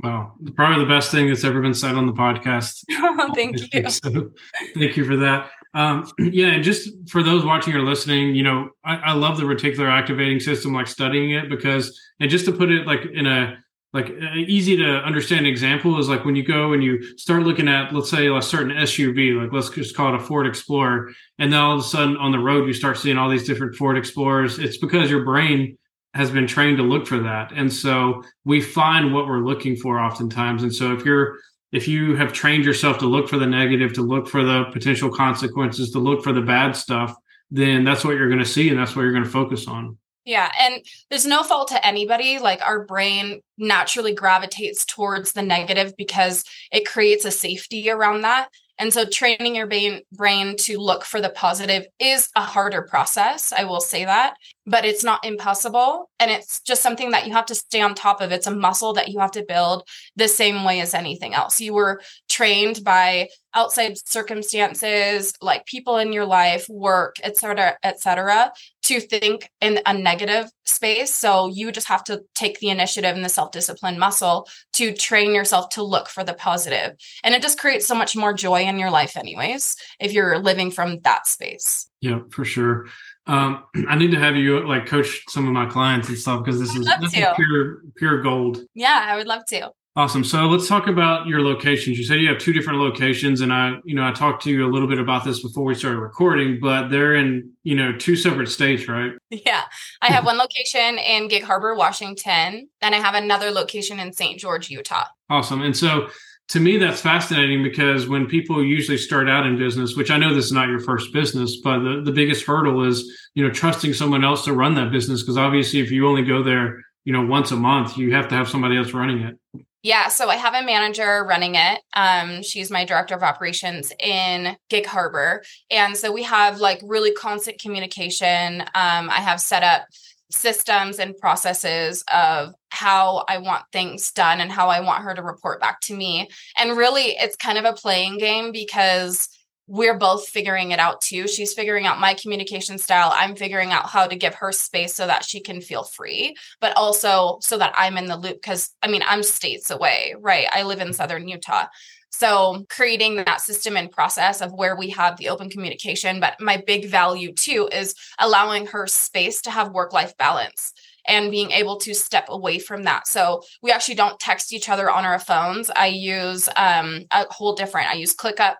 Wow. 0.01 0.33
Probably 0.55 0.83
the 0.83 0.89
best 0.89 1.11
thing 1.11 1.27
that's 1.27 1.43
ever 1.43 1.61
been 1.61 1.73
said 1.73 1.95
on 1.95 2.07
the 2.07 2.13
podcast. 2.13 2.83
thank 3.35 3.73
you. 3.73 3.89
So, 3.89 4.31
thank 4.75 4.97
you 4.97 5.05
for 5.05 5.15
that. 5.17 5.49
Um, 5.73 6.11
yeah, 6.19 6.47
and 6.47 6.63
just 6.63 6.89
for 7.09 7.23
those 7.23 7.45
watching 7.45 7.73
or 7.73 7.81
listening, 7.81 8.35
you 8.35 8.43
know, 8.43 8.69
I, 8.83 8.95
I 8.95 9.13
love 9.13 9.37
the 9.37 9.43
reticular 9.43 9.89
activating 9.89 10.39
system, 10.39 10.73
like 10.73 10.87
studying 10.87 11.31
it 11.31 11.49
because, 11.49 11.99
and 12.19 12.29
just 12.29 12.45
to 12.45 12.51
put 12.51 12.71
it 12.71 12.85
like 12.85 13.05
in 13.13 13.25
a 13.25 13.57
like 13.93 14.09
an 14.09 14.45
easy 14.47 14.75
to 14.77 14.97
understand 15.03 15.45
example 15.45 15.99
is 15.99 16.09
like 16.09 16.25
when 16.25 16.35
you 16.35 16.43
go 16.43 16.73
and 16.73 16.83
you 16.83 17.17
start 17.17 17.43
looking 17.43 17.67
at 17.67 17.93
let's 17.93 18.09
say 18.09 18.27
a 18.27 18.41
certain 18.41 18.71
suv 18.77 19.41
like 19.41 19.53
let's 19.53 19.69
just 19.69 19.95
call 19.95 20.13
it 20.13 20.19
a 20.19 20.19
ford 20.19 20.47
explorer 20.47 21.11
and 21.37 21.53
then 21.53 21.59
all 21.59 21.75
of 21.75 21.79
a 21.79 21.83
sudden 21.83 22.17
on 22.17 22.31
the 22.31 22.39
road 22.39 22.67
you 22.67 22.73
start 22.73 22.97
seeing 22.97 23.17
all 23.17 23.29
these 23.29 23.45
different 23.45 23.75
ford 23.75 23.97
explorers. 23.97 24.59
It's 24.59 24.77
because 24.77 25.09
your 25.09 25.23
brain 25.23 25.77
has 26.13 26.29
been 26.29 26.47
trained 26.47 26.77
to 26.77 26.83
look 26.83 27.07
for 27.07 27.19
that. 27.19 27.51
And 27.55 27.71
so 27.73 28.23
we 28.45 28.61
find 28.61 29.13
what 29.13 29.25
we're 29.25 29.39
looking 29.39 29.75
for 29.75 29.99
oftentimes. 29.99 30.61
And 30.61 30.73
so 30.73 30.93
if 30.93 31.03
you're 31.05 31.37
if 31.73 31.87
you 31.87 32.15
have 32.15 32.31
trained 32.31 32.63
yourself 32.63 32.99
to 32.99 33.07
look 33.07 33.27
for 33.27 33.37
the 33.37 33.47
negative 33.47 33.93
to 33.93 34.01
look 34.01 34.29
for 34.29 34.43
the 34.43 34.65
potential 34.71 35.09
consequences 35.09 35.91
to 35.91 35.99
look 35.99 36.23
for 36.23 36.31
the 36.31 36.41
bad 36.41 36.73
stuff 36.73 37.15
then 37.51 37.83
that's 37.83 38.05
what 38.05 38.15
you're 38.15 38.29
going 38.29 38.39
to 38.39 38.45
see 38.45 38.69
and 38.69 38.79
that's 38.79 38.95
what 38.95 39.01
you're 39.01 39.11
going 39.11 39.23
to 39.23 39.29
focus 39.29 39.67
on 39.67 39.97
yeah. 40.25 40.51
And 40.59 40.85
there's 41.09 41.25
no 41.25 41.43
fault 41.43 41.69
to 41.69 41.85
anybody. 41.85 42.39
Like 42.39 42.61
our 42.61 42.85
brain 42.85 43.41
naturally 43.57 44.13
gravitates 44.13 44.85
towards 44.85 45.33
the 45.33 45.41
negative 45.41 45.93
because 45.97 46.43
it 46.71 46.87
creates 46.87 47.25
a 47.25 47.31
safety 47.31 47.89
around 47.89 48.21
that. 48.21 48.49
And 48.79 48.91
so 48.91 49.05
training 49.05 49.55
your 49.55 49.67
brain 49.67 50.01
brain 50.11 50.57
to 50.57 50.79
look 50.79 51.05
for 51.05 51.21
the 51.21 51.29
positive 51.29 51.85
is 51.99 52.29
a 52.35 52.41
harder 52.41 52.81
process. 52.81 53.53
I 53.53 53.65
will 53.65 53.79
say 53.79 54.05
that, 54.05 54.35
but 54.65 54.83
it's 54.83 55.03
not 55.03 55.23
impossible. 55.23 56.09
And 56.19 56.31
it's 56.31 56.59
just 56.61 56.81
something 56.81 57.11
that 57.11 57.27
you 57.27 57.33
have 57.33 57.45
to 57.47 57.55
stay 57.55 57.81
on 57.81 57.93
top 57.93 58.19
of. 58.19 58.31
It's 58.31 58.47
a 58.47 58.55
muscle 58.55 58.93
that 58.93 59.09
you 59.09 59.19
have 59.19 59.31
to 59.31 59.45
build 59.47 59.87
the 60.15 60.27
same 60.27 60.63
way 60.63 60.79
as 60.79 60.95
anything 60.95 61.35
else. 61.35 61.61
You 61.61 61.73
were 61.73 62.01
trained 62.33 62.83
by 62.83 63.29
outside 63.53 63.95
circumstances, 64.07 65.33
like 65.39 65.67
people 65.67 65.97
in 65.97 66.11
your 66.11 66.25
life, 66.25 66.65
work, 66.67 67.17
et 67.21 67.37
cetera, 67.37 67.77
et 67.83 68.01
cetera, 68.01 68.51
to 68.81 68.99
think 68.99 69.47
in 69.61 69.79
a 69.85 69.93
negative 69.93 70.49
space. 70.65 71.13
So 71.13 71.47
you 71.47 71.71
just 71.71 71.87
have 71.87 72.03
to 72.05 72.23
take 72.33 72.59
the 72.59 72.69
initiative 72.69 73.15
and 73.15 73.23
the 73.23 73.29
self 73.29 73.51
discipline 73.51 73.99
muscle 73.99 74.47
to 74.73 74.93
train 74.93 75.35
yourself 75.35 75.69
to 75.69 75.83
look 75.83 76.09
for 76.09 76.23
the 76.23 76.33
positive. 76.33 76.95
And 77.23 77.35
it 77.35 77.43
just 77.43 77.59
creates 77.59 77.85
so 77.85 77.93
much 77.93 78.15
more 78.15 78.33
joy 78.33 78.63
in 78.63 78.79
your 78.79 78.89
life, 78.89 79.15
anyways, 79.15 79.75
if 79.99 80.11
you're 80.11 80.39
living 80.39 80.71
from 80.71 80.99
that 81.01 81.27
space. 81.27 81.87
Yeah, 82.01 82.21
for 82.31 82.45
sure. 82.45 82.87
Um, 83.27 83.63
I 83.87 83.95
need 83.95 84.11
to 84.11 84.19
have 84.19 84.35
you 84.35 84.67
like 84.67 84.87
coach 84.87 85.21
some 85.29 85.45
of 85.45 85.53
my 85.53 85.67
clients 85.67 86.09
and 86.09 86.17
stuff 86.17 86.43
because 86.43 86.59
this 86.59 86.75
is, 86.75 86.85
this 86.99 87.13
is 87.13 87.25
pure 87.35 87.81
pure 87.95 88.21
gold. 88.23 88.63
Yeah, 88.73 89.05
I 89.07 89.17
would 89.17 89.27
love 89.27 89.45
to. 89.49 89.71
Awesome. 89.95 90.23
So 90.23 90.47
let's 90.47 90.67
talk 90.67 90.87
about 90.87 91.27
your 91.27 91.41
locations. 91.41 91.99
You 91.99 92.03
said 92.03 92.19
you 92.19 92.27
have 92.29 92.39
two 92.39 92.51
different 92.51 92.79
locations, 92.79 93.41
and 93.41 93.53
I, 93.53 93.75
you 93.85 93.93
know, 93.93 94.03
I 94.03 94.11
talked 94.11 94.41
to 94.43 94.49
you 94.49 94.65
a 94.65 94.71
little 94.71 94.87
bit 94.87 94.97
about 94.97 95.23
this 95.23 95.43
before 95.43 95.65
we 95.65 95.75
started 95.75 95.99
recording, 95.99 96.59
but 96.59 96.87
they're 96.87 97.13
in, 97.13 97.51
you 97.61 97.75
know, 97.75 97.95
two 97.95 98.15
separate 98.15 98.47
states, 98.49 98.87
right? 98.87 99.11
Yeah. 99.29 99.63
I 100.01 100.07
have 100.07 100.25
one 100.25 100.37
location 100.37 100.97
in 100.97 101.27
Gig 101.27 101.43
Harbor, 101.43 101.75
Washington, 101.75 102.69
and 102.81 102.95
I 102.95 102.97
have 102.97 103.13
another 103.13 103.51
location 103.51 103.99
in 103.99 104.13
St. 104.13 104.39
George, 104.39 104.71
Utah. 104.71 105.05
Awesome. 105.29 105.61
And 105.61 105.77
so 105.77 106.09
to 106.49 106.59
me, 106.59 106.77
that's 106.77 107.01
fascinating 107.01 107.63
because 107.63 108.07
when 108.07 108.25
people 108.25 108.63
usually 108.63 108.97
start 108.97 109.29
out 109.29 109.45
in 109.45 109.57
business, 109.57 109.95
which 109.95 110.11
I 110.11 110.17
know 110.17 110.33
this 110.33 110.45
is 110.45 110.51
not 110.51 110.69
your 110.69 110.79
first 110.79 111.13
business, 111.13 111.57
but 111.63 111.79
the, 111.79 112.01
the 112.03 112.11
biggest 112.11 112.45
hurdle 112.45 112.83
is, 112.83 113.29
you 113.33 113.43
know, 113.43 113.51
trusting 113.51 113.93
someone 113.93 114.23
else 114.23 114.43
to 114.45 114.53
run 114.53 114.75
that 114.75 114.91
business. 114.91 115.21
Because 115.21 115.37
obviously, 115.37 115.79
if 115.79 115.91
you 115.91 116.07
only 116.07 116.23
go 116.23 116.43
there, 116.43 116.81
you 117.05 117.13
know, 117.13 117.25
once 117.25 117.51
a 117.51 117.55
month, 117.55 117.97
you 117.97 118.13
have 118.13 118.27
to 118.29 118.35
have 118.35 118.49
somebody 118.49 118.77
else 118.77 118.91
running 118.91 119.19
it. 119.21 119.65
Yeah, 119.83 120.07
so 120.07 120.29
I 120.29 120.37
have 120.37 120.53
a 120.53 120.65
manager 120.65 121.25
running 121.27 121.55
it. 121.55 121.81
Um, 121.93 122.41
she's 122.41 122.71
my 122.71 122.85
director 122.85 123.15
of 123.15 123.21
operations 123.21 123.91
in 123.99 124.55
Gig 124.69 124.85
Harbor, 124.85 125.43
and 125.69 125.97
so 125.97 126.09
we 126.11 126.23
have 126.23 126.61
like 126.61 126.79
really 126.83 127.11
constant 127.11 127.59
communication. 127.59 128.61
Um, 128.61 129.09
I 129.09 129.19
have 129.19 129.41
set 129.41 129.61
up 129.61 129.83
systems 130.31 130.99
and 130.99 131.17
processes 131.17 132.03
of 132.11 132.53
how 132.69 133.25
I 133.27 133.39
want 133.39 133.65
things 133.73 134.11
done 134.13 134.39
and 134.39 134.51
how 134.51 134.69
I 134.69 134.79
want 134.79 135.03
her 135.03 135.13
to 135.13 135.21
report 135.21 135.59
back 135.59 135.81
to 135.81 135.95
me. 135.95 136.29
And 136.57 136.77
really, 136.77 137.15
it's 137.19 137.35
kind 137.35 137.57
of 137.57 137.65
a 137.65 137.73
playing 137.73 138.19
game 138.19 138.53
because 138.53 139.27
we're 139.67 139.97
both 139.97 140.27
figuring 140.27 140.71
it 140.71 140.79
out 140.79 141.01
too. 141.01 141.27
She's 141.27 141.53
figuring 141.53 141.85
out 141.85 141.99
my 141.99 142.13
communication 142.15 142.77
style. 142.77 143.11
I'm 143.13 143.35
figuring 143.35 143.71
out 143.71 143.89
how 143.89 144.07
to 144.07 144.15
give 144.15 144.35
her 144.35 144.51
space 144.51 144.93
so 144.93 145.07
that 145.07 145.23
she 145.23 145.39
can 145.39 145.61
feel 145.61 145.83
free, 145.83 146.35
but 146.59 146.75
also 146.75 147.37
so 147.41 147.57
that 147.57 147.73
I'm 147.77 147.97
in 147.97 148.05
the 148.05 148.17
loop. 148.17 148.41
Cause 148.41 148.71
I 148.81 148.87
mean, 148.87 149.03
I'm 149.05 149.23
states 149.23 149.71
away, 149.71 150.15
right? 150.19 150.47
I 150.51 150.63
live 150.63 150.81
in 150.81 150.93
Southern 150.93 151.27
Utah. 151.27 151.67
So 152.11 152.65
creating 152.69 153.15
that 153.15 153.41
system 153.41 153.75
and 153.75 153.89
process 153.89 154.41
of 154.41 154.53
where 154.53 154.75
we 154.75 154.89
have 154.91 155.17
the 155.17 155.29
open 155.29 155.49
communication. 155.49 156.19
But 156.19 156.39
my 156.39 156.57
big 156.57 156.85
value 156.85 157.33
too 157.33 157.69
is 157.71 157.95
allowing 158.19 158.67
her 158.67 158.85
space 158.85 159.41
to 159.43 159.51
have 159.51 159.71
work 159.71 159.93
life 159.93 160.15
balance 160.17 160.73
and 161.07 161.31
being 161.31 161.51
able 161.51 161.77
to 161.77 161.93
step 161.93 162.25
away 162.29 162.59
from 162.59 162.83
that. 162.83 163.07
So 163.07 163.41
we 163.61 163.71
actually 163.71 163.95
don't 163.95 164.19
text 164.19 164.53
each 164.53 164.69
other 164.69 164.89
on 164.89 165.05
our 165.05 165.19
phones. 165.19 165.69
I 165.75 165.87
use 165.87 166.47
um, 166.55 167.05
a 167.11 167.25
whole 167.29 167.55
different, 167.55 167.89
I 167.89 167.95
use 167.95 168.15
ClickUp 168.15 168.55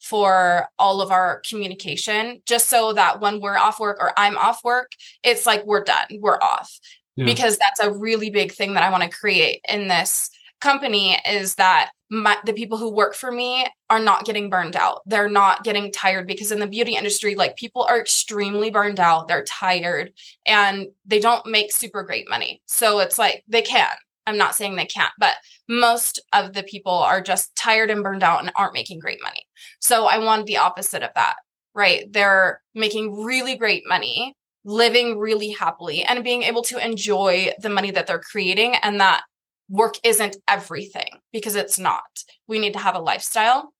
for 0.00 0.68
all 0.78 1.00
of 1.00 1.10
our 1.10 1.42
communication, 1.48 2.42
just 2.46 2.68
so 2.68 2.92
that 2.94 3.20
when 3.20 3.40
we're 3.40 3.56
off 3.56 3.78
work 3.78 3.98
or 4.00 4.12
I'm 4.18 4.36
off 4.38 4.64
work, 4.64 4.92
it's 5.22 5.46
like 5.46 5.64
we're 5.66 5.84
done, 5.84 6.06
we're 6.18 6.38
off. 6.40 6.78
Yeah. 7.16 7.26
Because 7.26 7.58
that's 7.58 7.80
a 7.80 7.92
really 7.92 8.30
big 8.30 8.52
thing 8.52 8.74
that 8.74 8.82
I 8.82 8.90
want 8.90 9.02
to 9.02 9.10
create 9.10 9.60
in 9.68 9.88
this 9.88 10.30
company 10.60 11.18
is 11.28 11.56
that 11.56 11.90
my, 12.10 12.36
the 12.44 12.52
people 12.52 12.76
who 12.76 12.90
work 12.90 13.14
for 13.14 13.30
me 13.30 13.66
are 13.88 14.00
not 14.00 14.24
getting 14.24 14.50
burned 14.50 14.76
out. 14.76 15.02
They're 15.06 15.28
not 15.28 15.64
getting 15.64 15.92
tired 15.92 16.26
because 16.26 16.50
in 16.50 16.60
the 16.60 16.66
beauty 16.66 16.96
industry, 16.96 17.34
like 17.34 17.56
people 17.56 17.82
are 17.82 18.00
extremely 18.00 18.70
burned 18.70 18.98
out. 18.98 19.28
They're 19.28 19.44
tired 19.44 20.12
and 20.46 20.88
they 21.06 21.20
don't 21.20 21.46
make 21.46 21.72
super 21.72 22.02
great 22.02 22.28
money. 22.28 22.62
So 22.66 22.98
it's 22.98 23.18
like 23.18 23.44
they 23.48 23.62
can, 23.62 23.88
I'm 24.30 24.38
not 24.38 24.54
saying 24.54 24.76
they 24.76 24.86
can't, 24.86 25.12
but 25.18 25.34
most 25.68 26.20
of 26.32 26.54
the 26.54 26.62
people 26.62 26.92
are 26.92 27.20
just 27.20 27.54
tired 27.56 27.90
and 27.90 28.02
burned 28.02 28.22
out 28.22 28.40
and 28.40 28.52
aren't 28.56 28.72
making 28.74 29.00
great 29.00 29.18
money. 29.22 29.42
So 29.80 30.06
I 30.06 30.18
wanted 30.18 30.46
the 30.46 30.56
opposite 30.58 31.02
of 31.02 31.10
that. 31.14 31.36
right? 31.74 32.10
They're 32.12 32.60
making 32.74 33.22
really 33.24 33.56
great 33.56 33.84
money, 33.86 34.34
living 34.64 35.18
really 35.18 35.50
happily, 35.50 36.02
and 36.04 36.24
being 36.24 36.42
able 36.42 36.62
to 36.62 36.84
enjoy 36.84 37.52
the 37.60 37.70
money 37.70 37.90
that 37.92 38.06
they're 38.06 38.20
creating. 38.20 38.74
And 38.82 39.00
that 39.00 39.22
work 39.68 39.94
isn't 40.04 40.36
everything 40.48 41.20
because 41.32 41.54
it's 41.54 41.78
not. 41.78 42.02
We 42.48 42.58
need 42.58 42.72
to 42.72 42.80
have 42.80 42.96
a 42.96 43.00
lifestyle. 43.00 43.72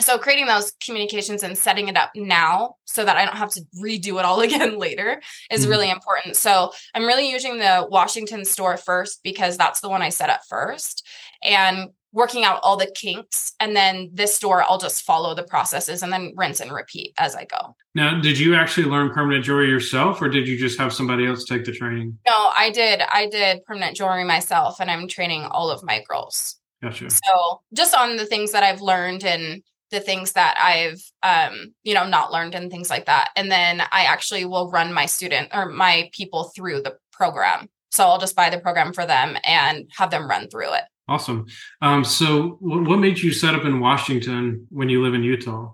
So, 0.00 0.18
creating 0.18 0.46
those 0.46 0.72
communications 0.84 1.42
and 1.42 1.56
setting 1.56 1.88
it 1.88 1.96
up 1.96 2.10
now 2.14 2.76
so 2.86 3.04
that 3.04 3.16
I 3.16 3.24
don't 3.24 3.36
have 3.36 3.50
to 3.52 3.62
redo 3.82 4.18
it 4.18 4.24
all 4.24 4.40
again 4.48 4.78
later 4.78 5.20
is 5.50 5.62
mm-hmm. 5.62 5.70
really 5.70 5.90
important. 5.90 6.36
So, 6.36 6.72
I'm 6.94 7.06
really 7.06 7.30
using 7.30 7.58
the 7.58 7.86
Washington 7.90 8.44
store 8.44 8.76
first 8.76 9.20
because 9.22 9.56
that's 9.56 9.80
the 9.80 9.88
one 9.88 10.02
I 10.02 10.08
set 10.08 10.30
up 10.30 10.40
first. 10.48 11.06
And 11.42 11.90
working 12.12 12.44
out 12.44 12.60
all 12.62 12.76
the 12.76 12.90
kinks 12.94 13.54
and 13.60 13.76
then 13.76 14.10
this 14.12 14.34
store 14.34 14.62
i'll 14.62 14.78
just 14.78 15.04
follow 15.04 15.34
the 15.34 15.42
processes 15.42 16.02
and 16.02 16.12
then 16.12 16.32
rinse 16.36 16.60
and 16.60 16.72
repeat 16.72 17.12
as 17.18 17.36
i 17.36 17.44
go 17.44 17.76
now 17.94 18.18
did 18.20 18.38
you 18.38 18.54
actually 18.54 18.86
learn 18.86 19.10
permanent 19.10 19.44
jewelry 19.44 19.68
yourself 19.68 20.20
or 20.22 20.28
did 20.28 20.48
you 20.48 20.56
just 20.56 20.78
have 20.78 20.92
somebody 20.92 21.26
else 21.26 21.44
take 21.44 21.64
the 21.64 21.72
training 21.72 22.16
no 22.26 22.50
i 22.56 22.70
did 22.70 23.02
i 23.12 23.28
did 23.28 23.62
permanent 23.64 23.96
jewelry 23.96 24.24
myself 24.24 24.80
and 24.80 24.90
i'm 24.90 25.06
training 25.06 25.42
all 25.50 25.70
of 25.70 25.82
my 25.84 26.02
girls 26.08 26.56
gotcha 26.82 27.10
so 27.10 27.60
just 27.74 27.94
on 27.94 28.16
the 28.16 28.26
things 28.26 28.52
that 28.52 28.62
i've 28.62 28.80
learned 28.80 29.24
and 29.24 29.62
the 29.90 30.00
things 30.00 30.32
that 30.32 30.56
i've 30.60 31.00
um 31.22 31.72
you 31.82 31.94
know 31.94 32.06
not 32.06 32.32
learned 32.32 32.54
and 32.54 32.70
things 32.70 32.90
like 32.90 33.06
that 33.06 33.30
and 33.36 33.50
then 33.50 33.80
i 33.92 34.04
actually 34.04 34.44
will 34.44 34.70
run 34.70 34.92
my 34.92 35.06
student 35.06 35.48
or 35.52 35.66
my 35.66 36.10
people 36.12 36.52
through 36.54 36.80
the 36.82 36.96
program 37.12 37.68
so 37.90 38.04
i'll 38.04 38.18
just 38.18 38.36
buy 38.36 38.50
the 38.50 38.60
program 38.60 38.92
for 38.92 39.06
them 39.06 39.36
and 39.44 39.90
have 39.96 40.10
them 40.10 40.28
run 40.28 40.48
through 40.48 40.72
it 40.72 40.84
Awesome. 41.08 41.46
Um, 41.80 42.04
so, 42.04 42.58
what 42.60 42.98
made 42.98 43.18
you 43.18 43.32
set 43.32 43.54
up 43.54 43.64
in 43.64 43.80
Washington 43.80 44.66
when 44.68 44.90
you 44.90 45.02
live 45.02 45.14
in 45.14 45.22
Utah? 45.22 45.72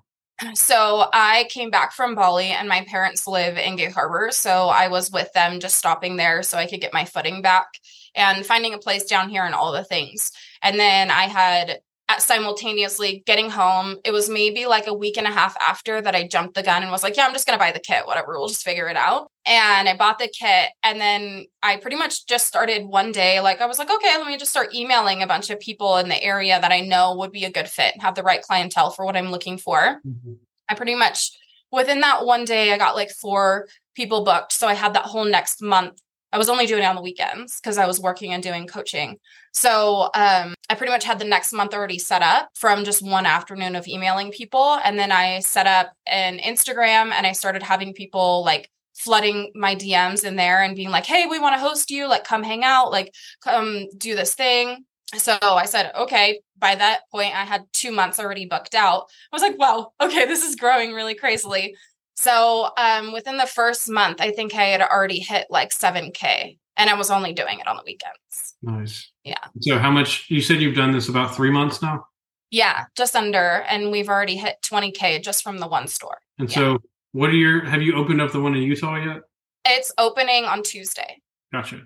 So, 0.54 1.08
I 1.12 1.48
came 1.50 1.70
back 1.70 1.92
from 1.92 2.14
Bali, 2.14 2.46
and 2.46 2.68
my 2.68 2.84
parents 2.84 3.26
live 3.26 3.58
in 3.58 3.74
Gig 3.74 3.92
Harbor. 3.92 4.28
So, 4.30 4.68
I 4.68 4.86
was 4.86 5.10
with 5.10 5.32
them, 5.32 5.58
just 5.58 5.76
stopping 5.76 6.16
there 6.16 6.44
so 6.44 6.56
I 6.56 6.66
could 6.66 6.80
get 6.80 6.92
my 6.92 7.04
footing 7.04 7.42
back 7.42 7.66
and 8.14 8.46
finding 8.46 8.74
a 8.74 8.78
place 8.78 9.04
down 9.04 9.28
here 9.28 9.44
and 9.44 9.56
all 9.56 9.72
the 9.72 9.82
things. 9.82 10.30
And 10.62 10.78
then 10.78 11.10
I 11.10 11.24
had 11.24 11.80
simultaneously 12.18 13.22
getting 13.26 13.50
home. 13.50 13.96
It 14.04 14.12
was 14.12 14.28
maybe 14.28 14.66
like 14.66 14.86
a 14.86 14.94
week 14.94 15.16
and 15.16 15.26
a 15.26 15.30
half 15.30 15.56
after 15.56 16.00
that 16.00 16.14
I 16.14 16.26
jumped 16.26 16.54
the 16.54 16.62
gun 16.62 16.82
and 16.82 16.92
was 16.92 17.02
like, 17.02 17.16
yeah, 17.16 17.26
I'm 17.26 17.32
just 17.32 17.46
going 17.46 17.58
to 17.58 17.64
buy 17.64 17.72
the 17.72 17.80
kit, 17.80 18.06
whatever, 18.06 18.38
we'll 18.38 18.48
just 18.48 18.64
figure 18.64 18.88
it 18.88 18.96
out. 18.96 19.30
And 19.46 19.88
I 19.88 19.96
bought 19.96 20.18
the 20.18 20.28
kit. 20.28 20.70
And 20.82 21.00
then 21.00 21.46
I 21.62 21.76
pretty 21.76 21.96
much 21.96 22.26
just 22.26 22.46
started 22.46 22.86
one 22.86 23.12
day. 23.12 23.40
Like, 23.40 23.60
I 23.60 23.66
was 23.66 23.78
like, 23.78 23.90
okay, 23.90 24.16
let 24.18 24.26
me 24.26 24.36
just 24.36 24.50
start 24.50 24.74
emailing 24.74 25.22
a 25.22 25.26
bunch 25.26 25.50
of 25.50 25.60
people 25.60 25.96
in 25.96 26.08
the 26.08 26.22
area 26.22 26.60
that 26.60 26.72
I 26.72 26.80
know 26.80 27.16
would 27.16 27.32
be 27.32 27.44
a 27.44 27.50
good 27.50 27.68
fit, 27.68 27.94
and 27.94 28.02
have 28.02 28.14
the 28.14 28.22
right 28.22 28.42
clientele 28.42 28.90
for 28.90 29.04
what 29.04 29.16
I'm 29.16 29.30
looking 29.30 29.58
for. 29.58 30.00
Mm-hmm. 30.06 30.34
I 30.68 30.74
pretty 30.74 30.94
much, 30.94 31.30
within 31.72 32.00
that 32.00 32.24
one 32.24 32.44
day, 32.44 32.72
I 32.72 32.78
got 32.78 32.96
like 32.96 33.10
four 33.10 33.66
people 33.94 34.24
booked. 34.24 34.52
So 34.52 34.66
I 34.66 34.74
had 34.74 34.94
that 34.94 35.04
whole 35.04 35.24
next 35.24 35.62
month 35.62 36.00
I 36.34 36.38
was 36.38 36.48
only 36.48 36.66
doing 36.66 36.82
it 36.82 36.86
on 36.86 36.96
the 36.96 37.00
weekends 37.00 37.60
because 37.60 37.78
I 37.78 37.86
was 37.86 38.00
working 38.00 38.32
and 38.32 38.42
doing 38.42 38.66
coaching. 38.66 39.18
So 39.52 40.10
um, 40.16 40.54
I 40.68 40.74
pretty 40.76 40.90
much 40.90 41.04
had 41.04 41.20
the 41.20 41.24
next 41.24 41.52
month 41.52 41.72
already 41.72 42.00
set 42.00 42.22
up 42.22 42.50
from 42.56 42.84
just 42.84 43.02
one 43.02 43.24
afternoon 43.24 43.76
of 43.76 43.86
emailing 43.86 44.32
people. 44.32 44.80
And 44.84 44.98
then 44.98 45.12
I 45.12 45.38
set 45.38 45.68
up 45.68 45.92
an 46.08 46.38
Instagram 46.38 47.12
and 47.12 47.24
I 47.24 47.30
started 47.30 47.62
having 47.62 47.94
people 47.94 48.44
like 48.44 48.68
flooding 48.96 49.52
my 49.54 49.76
DMs 49.76 50.24
in 50.24 50.34
there 50.34 50.60
and 50.60 50.74
being 50.74 50.90
like, 50.90 51.06
hey, 51.06 51.26
we 51.26 51.38
want 51.38 51.54
to 51.54 51.60
host 51.60 51.92
you. 51.92 52.08
Like, 52.08 52.24
come 52.24 52.42
hang 52.42 52.64
out, 52.64 52.90
like, 52.90 53.14
come 53.40 53.86
do 53.96 54.16
this 54.16 54.34
thing. 54.34 54.84
So 55.16 55.38
I 55.40 55.66
said, 55.66 55.92
okay. 55.94 56.40
By 56.58 56.74
that 56.74 57.02
point, 57.12 57.36
I 57.36 57.44
had 57.44 57.64
two 57.72 57.92
months 57.92 58.18
already 58.18 58.46
booked 58.46 58.74
out. 58.74 59.04
I 59.32 59.36
was 59.36 59.42
like, 59.42 59.58
wow, 59.58 59.92
okay, 60.00 60.24
this 60.24 60.42
is 60.42 60.56
growing 60.56 60.94
really 60.94 61.14
crazily. 61.14 61.76
So 62.14 62.70
um, 62.76 63.12
within 63.12 63.36
the 63.36 63.46
first 63.46 63.88
month, 63.88 64.20
I 64.20 64.30
think 64.30 64.54
I 64.54 64.64
had 64.64 64.80
already 64.80 65.18
hit 65.18 65.46
like 65.50 65.70
7K 65.70 66.58
and 66.76 66.90
I 66.90 66.94
was 66.94 67.10
only 67.10 67.32
doing 67.32 67.60
it 67.60 67.66
on 67.66 67.76
the 67.76 67.82
weekends. 67.84 68.56
Nice. 68.62 69.10
Yeah. 69.24 69.44
So 69.60 69.78
how 69.78 69.90
much 69.90 70.26
you 70.28 70.40
said 70.40 70.60
you've 70.60 70.76
done 70.76 70.92
this 70.92 71.08
about 71.08 71.34
three 71.34 71.50
months 71.50 71.82
now? 71.82 72.06
Yeah, 72.50 72.84
just 72.96 73.16
under. 73.16 73.64
And 73.68 73.90
we've 73.90 74.08
already 74.08 74.36
hit 74.36 74.56
20K 74.62 75.22
just 75.22 75.42
from 75.42 75.58
the 75.58 75.66
one 75.66 75.88
store. 75.88 76.18
And 76.38 76.48
yeah. 76.50 76.54
so 76.54 76.78
what 77.12 77.30
are 77.30 77.34
your, 77.34 77.64
have 77.64 77.82
you 77.82 77.96
opened 77.96 78.20
up 78.20 78.32
the 78.32 78.40
one 78.40 78.54
in 78.54 78.62
Utah 78.62 78.96
yet? 78.96 79.22
It's 79.64 79.92
opening 79.98 80.44
on 80.44 80.62
Tuesday. 80.62 81.20
Gotcha. 81.52 81.82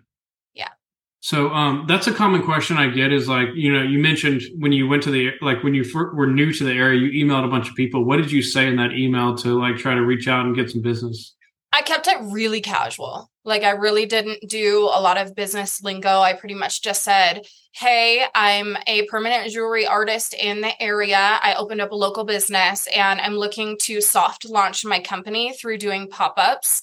So 1.20 1.50
um, 1.50 1.84
that's 1.88 2.06
a 2.06 2.14
common 2.14 2.42
question 2.42 2.76
I 2.76 2.88
get 2.88 3.12
is 3.12 3.28
like, 3.28 3.48
you 3.54 3.72
know, 3.72 3.82
you 3.82 3.98
mentioned 3.98 4.42
when 4.58 4.72
you 4.72 4.86
went 4.86 5.02
to 5.02 5.10
the, 5.10 5.32
like 5.40 5.64
when 5.64 5.74
you 5.74 5.84
were 5.94 6.28
new 6.28 6.52
to 6.52 6.64
the 6.64 6.72
area, 6.72 7.00
you 7.00 7.24
emailed 7.24 7.44
a 7.44 7.48
bunch 7.48 7.68
of 7.68 7.74
people. 7.74 8.04
What 8.04 8.18
did 8.18 8.30
you 8.30 8.40
say 8.40 8.68
in 8.68 8.76
that 8.76 8.92
email 8.92 9.36
to 9.38 9.58
like 9.58 9.76
try 9.76 9.94
to 9.94 10.02
reach 10.02 10.28
out 10.28 10.46
and 10.46 10.54
get 10.54 10.70
some 10.70 10.80
business? 10.80 11.34
I 11.72 11.82
kept 11.82 12.06
it 12.06 12.16
really 12.22 12.60
casual. 12.60 13.30
Like 13.44 13.62
I 13.62 13.70
really 13.70 14.06
didn't 14.06 14.48
do 14.48 14.84
a 14.84 15.00
lot 15.00 15.18
of 15.18 15.34
business 15.34 15.82
lingo. 15.82 16.20
I 16.20 16.32
pretty 16.32 16.54
much 16.54 16.82
just 16.82 17.02
said, 17.02 17.46
Hey, 17.74 18.24
I'm 18.34 18.76
a 18.86 19.06
permanent 19.06 19.50
jewelry 19.52 19.86
artist 19.86 20.34
in 20.34 20.60
the 20.60 20.82
area. 20.82 21.38
I 21.42 21.54
opened 21.54 21.80
up 21.80 21.92
a 21.92 21.96
local 21.96 22.24
business 22.24 22.88
and 22.94 23.20
I'm 23.20 23.34
looking 23.34 23.76
to 23.82 24.00
soft 24.00 24.48
launch 24.48 24.84
my 24.84 25.00
company 25.00 25.52
through 25.52 25.78
doing 25.78 26.08
pop 26.08 26.34
ups. 26.36 26.80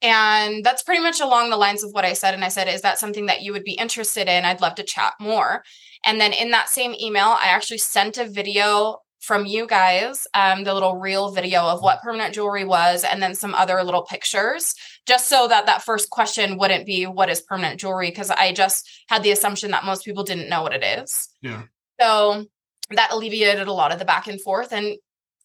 And 0.00 0.64
that's 0.64 0.82
pretty 0.82 1.02
much 1.02 1.20
along 1.20 1.50
the 1.50 1.56
lines 1.56 1.82
of 1.82 1.92
what 1.92 2.04
I 2.04 2.12
said. 2.12 2.34
And 2.34 2.44
I 2.44 2.48
said, 2.48 2.68
Is 2.68 2.82
that 2.82 2.98
something 2.98 3.26
that 3.26 3.42
you 3.42 3.52
would 3.52 3.64
be 3.64 3.72
interested 3.72 4.28
in? 4.28 4.44
I'd 4.44 4.60
love 4.60 4.76
to 4.76 4.84
chat 4.84 5.14
more. 5.20 5.64
And 6.04 6.20
then 6.20 6.32
in 6.32 6.50
that 6.52 6.68
same 6.68 6.94
email, 7.00 7.36
I 7.40 7.48
actually 7.48 7.78
sent 7.78 8.18
a 8.18 8.28
video 8.28 8.98
from 9.20 9.44
you 9.44 9.66
guys, 9.66 10.28
um, 10.34 10.62
the 10.62 10.72
little 10.72 10.96
real 10.96 11.32
video 11.32 11.62
of 11.62 11.82
what 11.82 12.00
permanent 12.00 12.32
jewelry 12.32 12.64
was, 12.64 13.02
and 13.02 13.20
then 13.20 13.34
some 13.34 13.52
other 13.54 13.82
little 13.82 14.04
pictures, 14.04 14.74
just 15.06 15.28
so 15.28 15.48
that 15.48 15.66
that 15.66 15.82
first 15.82 16.08
question 16.08 16.56
wouldn't 16.56 16.86
be, 16.86 17.04
What 17.04 17.28
is 17.28 17.40
permanent 17.40 17.80
jewelry? 17.80 18.10
Because 18.10 18.30
I 18.30 18.52
just 18.52 18.88
had 19.08 19.24
the 19.24 19.32
assumption 19.32 19.72
that 19.72 19.84
most 19.84 20.04
people 20.04 20.22
didn't 20.22 20.48
know 20.48 20.62
what 20.62 20.74
it 20.74 20.84
is. 20.84 21.28
Yeah. 21.42 21.62
So 22.00 22.46
that 22.90 23.10
alleviated 23.10 23.66
a 23.66 23.72
lot 23.72 23.92
of 23.92 23.98
the 23.98 24.04
back 24.04 24.28
and 24.28 24.40
forth. 24.40 24.72
And 24.72 24.96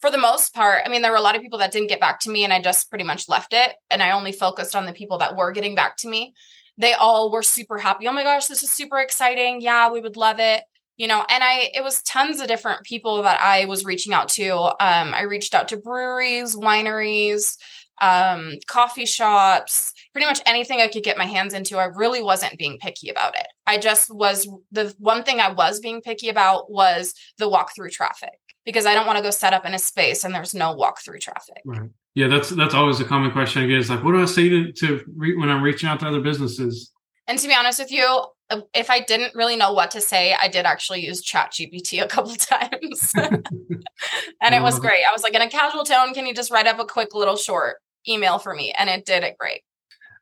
for 0.03 0.11
the 0.11 0.17
most 0.17 0.53
part, 0.53 0.81
I 0.85 0.89
mean, 0.89 1.01
there 1.01 1.13
were 1.13 1.17
a 1.17 1.21
lot 1.21 1.37
of 1.37 1.41
people 1.41 1.59
that 1.59 1.71
didn't 1.71 1.87
get 1.87 2.01
back 2.01 2.19
to 2.19 2.29
me 2.29 2.43
and 2.43 2.51
I 2.51 2.59
just 2.59 2.89
pretty 2.89 3.05
much 3.05 3.29
left 3.29 3.53
it. 3.53 3.71
And 3.89 4.03
I 4.03 4.11
only 4.11 4.33
focused 4.33 4.75
on 4.75 4.85
the 4.85 4.91
people 4.91 5.19
that 5.19 5.37
were 5.37 5.53
getting 5.53 5.75
back 5.75 5.95
to 5.99 6.09
me. 6.09 6.33
They 6.77 6.91
all 6.91 7.31
were 7.31 7.41
super 7.41 7.77
happy. 7.77 8.05
Oh 8.05 8.11
my 8.11 8.23
gosh, 8.23 8.47
this 8.47 8.63
is 8.63 8.69
super 8.69 8.99
exciting. 8.99 9.61
Yeah, 9.61 9.89
we 9.89 10.01
would 10.01 10.17
love 10.17 10.41
it. 10.41 10.63
You 10.97 11.07
know, 11.07 11.23
and 11.29 11.41
I, 11.41 11.69
it 11.73 11.85
was 11.85 12.03
tons 12.03 12.41
of 12.41 12.49
different 12.49 12.83
people 12.83 13.23
that 13.23 13.39
I 13.39 13.63
was 13.63 13.85
reaching 13.85 14.11
out 14.11 14.27
to. 14.31 14.53
Um, 14.53 15.13
I 15.13 15.21
reached 15.21 15.55
out 15.55 15.69
to 15.69 15.77
breweries, 15.77 16.53
wineries, 16.53 17.55
um, 18.01 18.55
coffee 18.67 19.05
shops, 19.05 19.93
pretty 20.11 20.25
much 20.25 20.41
anything 20.45 20.81
I 20.81 20.89
could 20.89 21.03
get 21.03 21.17
my 21.17 21.27
hands 21.27 21.53
into. 21.53 21.77
I 21.77 21.85
really 21.85 22.21
wasn't 22.21 22.59
being 22.59 22.77
picky 22.77 23.07
about 23.07 23.39
it. 23.39 23.47
I 23.65 23.77
just 23.77 24.13
was 24.13 24.49
the 24.69 24.93
one 24.97 25.23
thing 25.23 25.39
I 25.39 25.53
was 25.53 25.79
being 25.79 26.01
picky 26.01 26.27
about 26.27 26.69
was 26.69 27.13
the 27.37 27.47
walk 27.47 27.73
through 27.73 27.91
traffic 27.91 28.42
because 28.65 28.85
I 28.85 28.93
don't 28.93 29.05
want 29.05 29.17
to 29.17 29.23
go 29.23 29.29
set 29.29 29.53
up 29.53 29.65
in 29.65 29.73
a 29.73 29.79
space 29.79 30.23
and 30.23 30.33
there's 30.33 30.53
no 30.53 30.73
walk 30.73 31.01
through 31.01 31.19
traffic. 31.19 31.61
Right. 31.65 31.89
Yeah, 32.15 32.27
that's 32.27 32.49
that's 32.49 32.73
always 32.73 32.99
a 32.99 33.05
common 33.05 33.31
question 33.31 33.63
I 33.63 33.67
get. 33.67 33.79
Is 33.79 33.89
like, 33.89 34.03
what 34.03 34.11
do 34.11 34.21
I 34.21 34.25
say 34.25 34.47
to, 34.49 34.71
to 34.71 35.03
re- 35.15 35.35
when 35.35 35.49
I'm 35.49 35.63
reaching 35.63 35.89
out 35.89 35.99
to 36.01 36.07
other 36.07 36.21
businesses? 36.21 36.91
And 37.27 37.39
to 37.39 37.47
be 37.47 37.55
honest 37.55 37.79
with 37.79 37.91
you, 37.91 38.25
uh, 38.49 38.61
if 38.73 38.89
I 38.89 38.99
didn't 38.99 39.33
really 39.33 39.55
know 39.55 39.73
what 39.73 39.91
to 39.91 40.01
say, 40.01 40.35
I 40.39 40.47
did 40.47 40.65
actually 40.65 41.05
use 41.05 41.21
Chat 41.21 41.51
GPT 41.51 42.03
a 42.03 42.07
couple 42.07 42.35
times, 42.35 43.13
and 43.15 44.53
it 44.53 44.61
was 44.61 44.79
great. 44.79 45.03
I 45.07 45.11
was 45.11 45.23
like, 45.23 45.33
in 45.33 45.41
a 45.41 45.49
casual 45.49 45.83
tone, 45.83 46.13
can 46.13 46.25
you 46.25 46.33
just 46.33 46.51
write 46.51 46.67
up 46.67 46.79
a 46.79 46.85
quick 46.85 47.15
little 47.15 47.37
short 47.37 47.77
email 48.07 48.37
for 48.37 48.53
me? 48.53 48.73
And 48.77 48.89
it 48.89 49.05
did 49.05 49.23
it 49.23 49.37
great. 49.37 49.61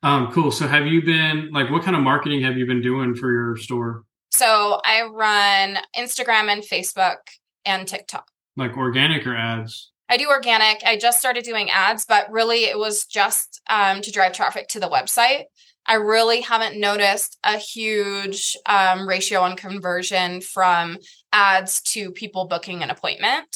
Um, 0.04 0.32
cool. 0.32 0.52
So, 0.52 0.68
have 0.68 0.88
you 0.88 1.02
been 1.02 1.50
like, 1.52 1.70
what 1.70 1.84
kind 1.84 1.96
of 1.96 2.04
marketing 2.04 2.42
have 2.44 2.58
you 2.58 2.66
been 2.66 2.82
doing 2.82 3.16
for 3.16 3.32
your 3.32 3.58
store? 3.58 4.04
So, 4.32 4.80
I 4.86 5.04
run 5.04 5.78
Instagram 5.98 6.50
and 6.50 6.64
Facebook 6.64 7.18
and 7.66 7.88
TikTok. 7.88 8.31
Like 8.58 8.78
organic 8.78 9.26
or 9.26 9.36
ads? 9.36 9.92
I 10.10 10.18
do 10.18 10.28
organic. 10.28 10.84
I 10.86 10.98
just 10.98 11.20
started 11.20 11.46
doing 11.46 11.70
ads, 11.70 12.06
but 12.06 12.30
really 12.30 12.66
it 12.66 12.78
was 12.78 13.06
just 13.06 13.62
um, 13.70 14.02
to 14.02 14.12
drive 14.12 14.34
traffic 14.34 14.68
to 14.70 14.80
the 14.80 14.90
website. 14.90 15.44
I 15.88 15.96
really 15.96 16.42
haven't 16.42 16.80
noticed 16.80 17.38
a 17.44 17.58
huge 17.58 18.56
um, 18.66 19.08
ratio 19.08 19.42
on 19.42 19.56
conversion 19.56 20.42
from 20.42 20.98
ads 21.32 21.82
to 21.94 22.12
people 22.12 22.48
booking 22.48 22.84
an 22.84 22.90
appointment. 22.90 23.48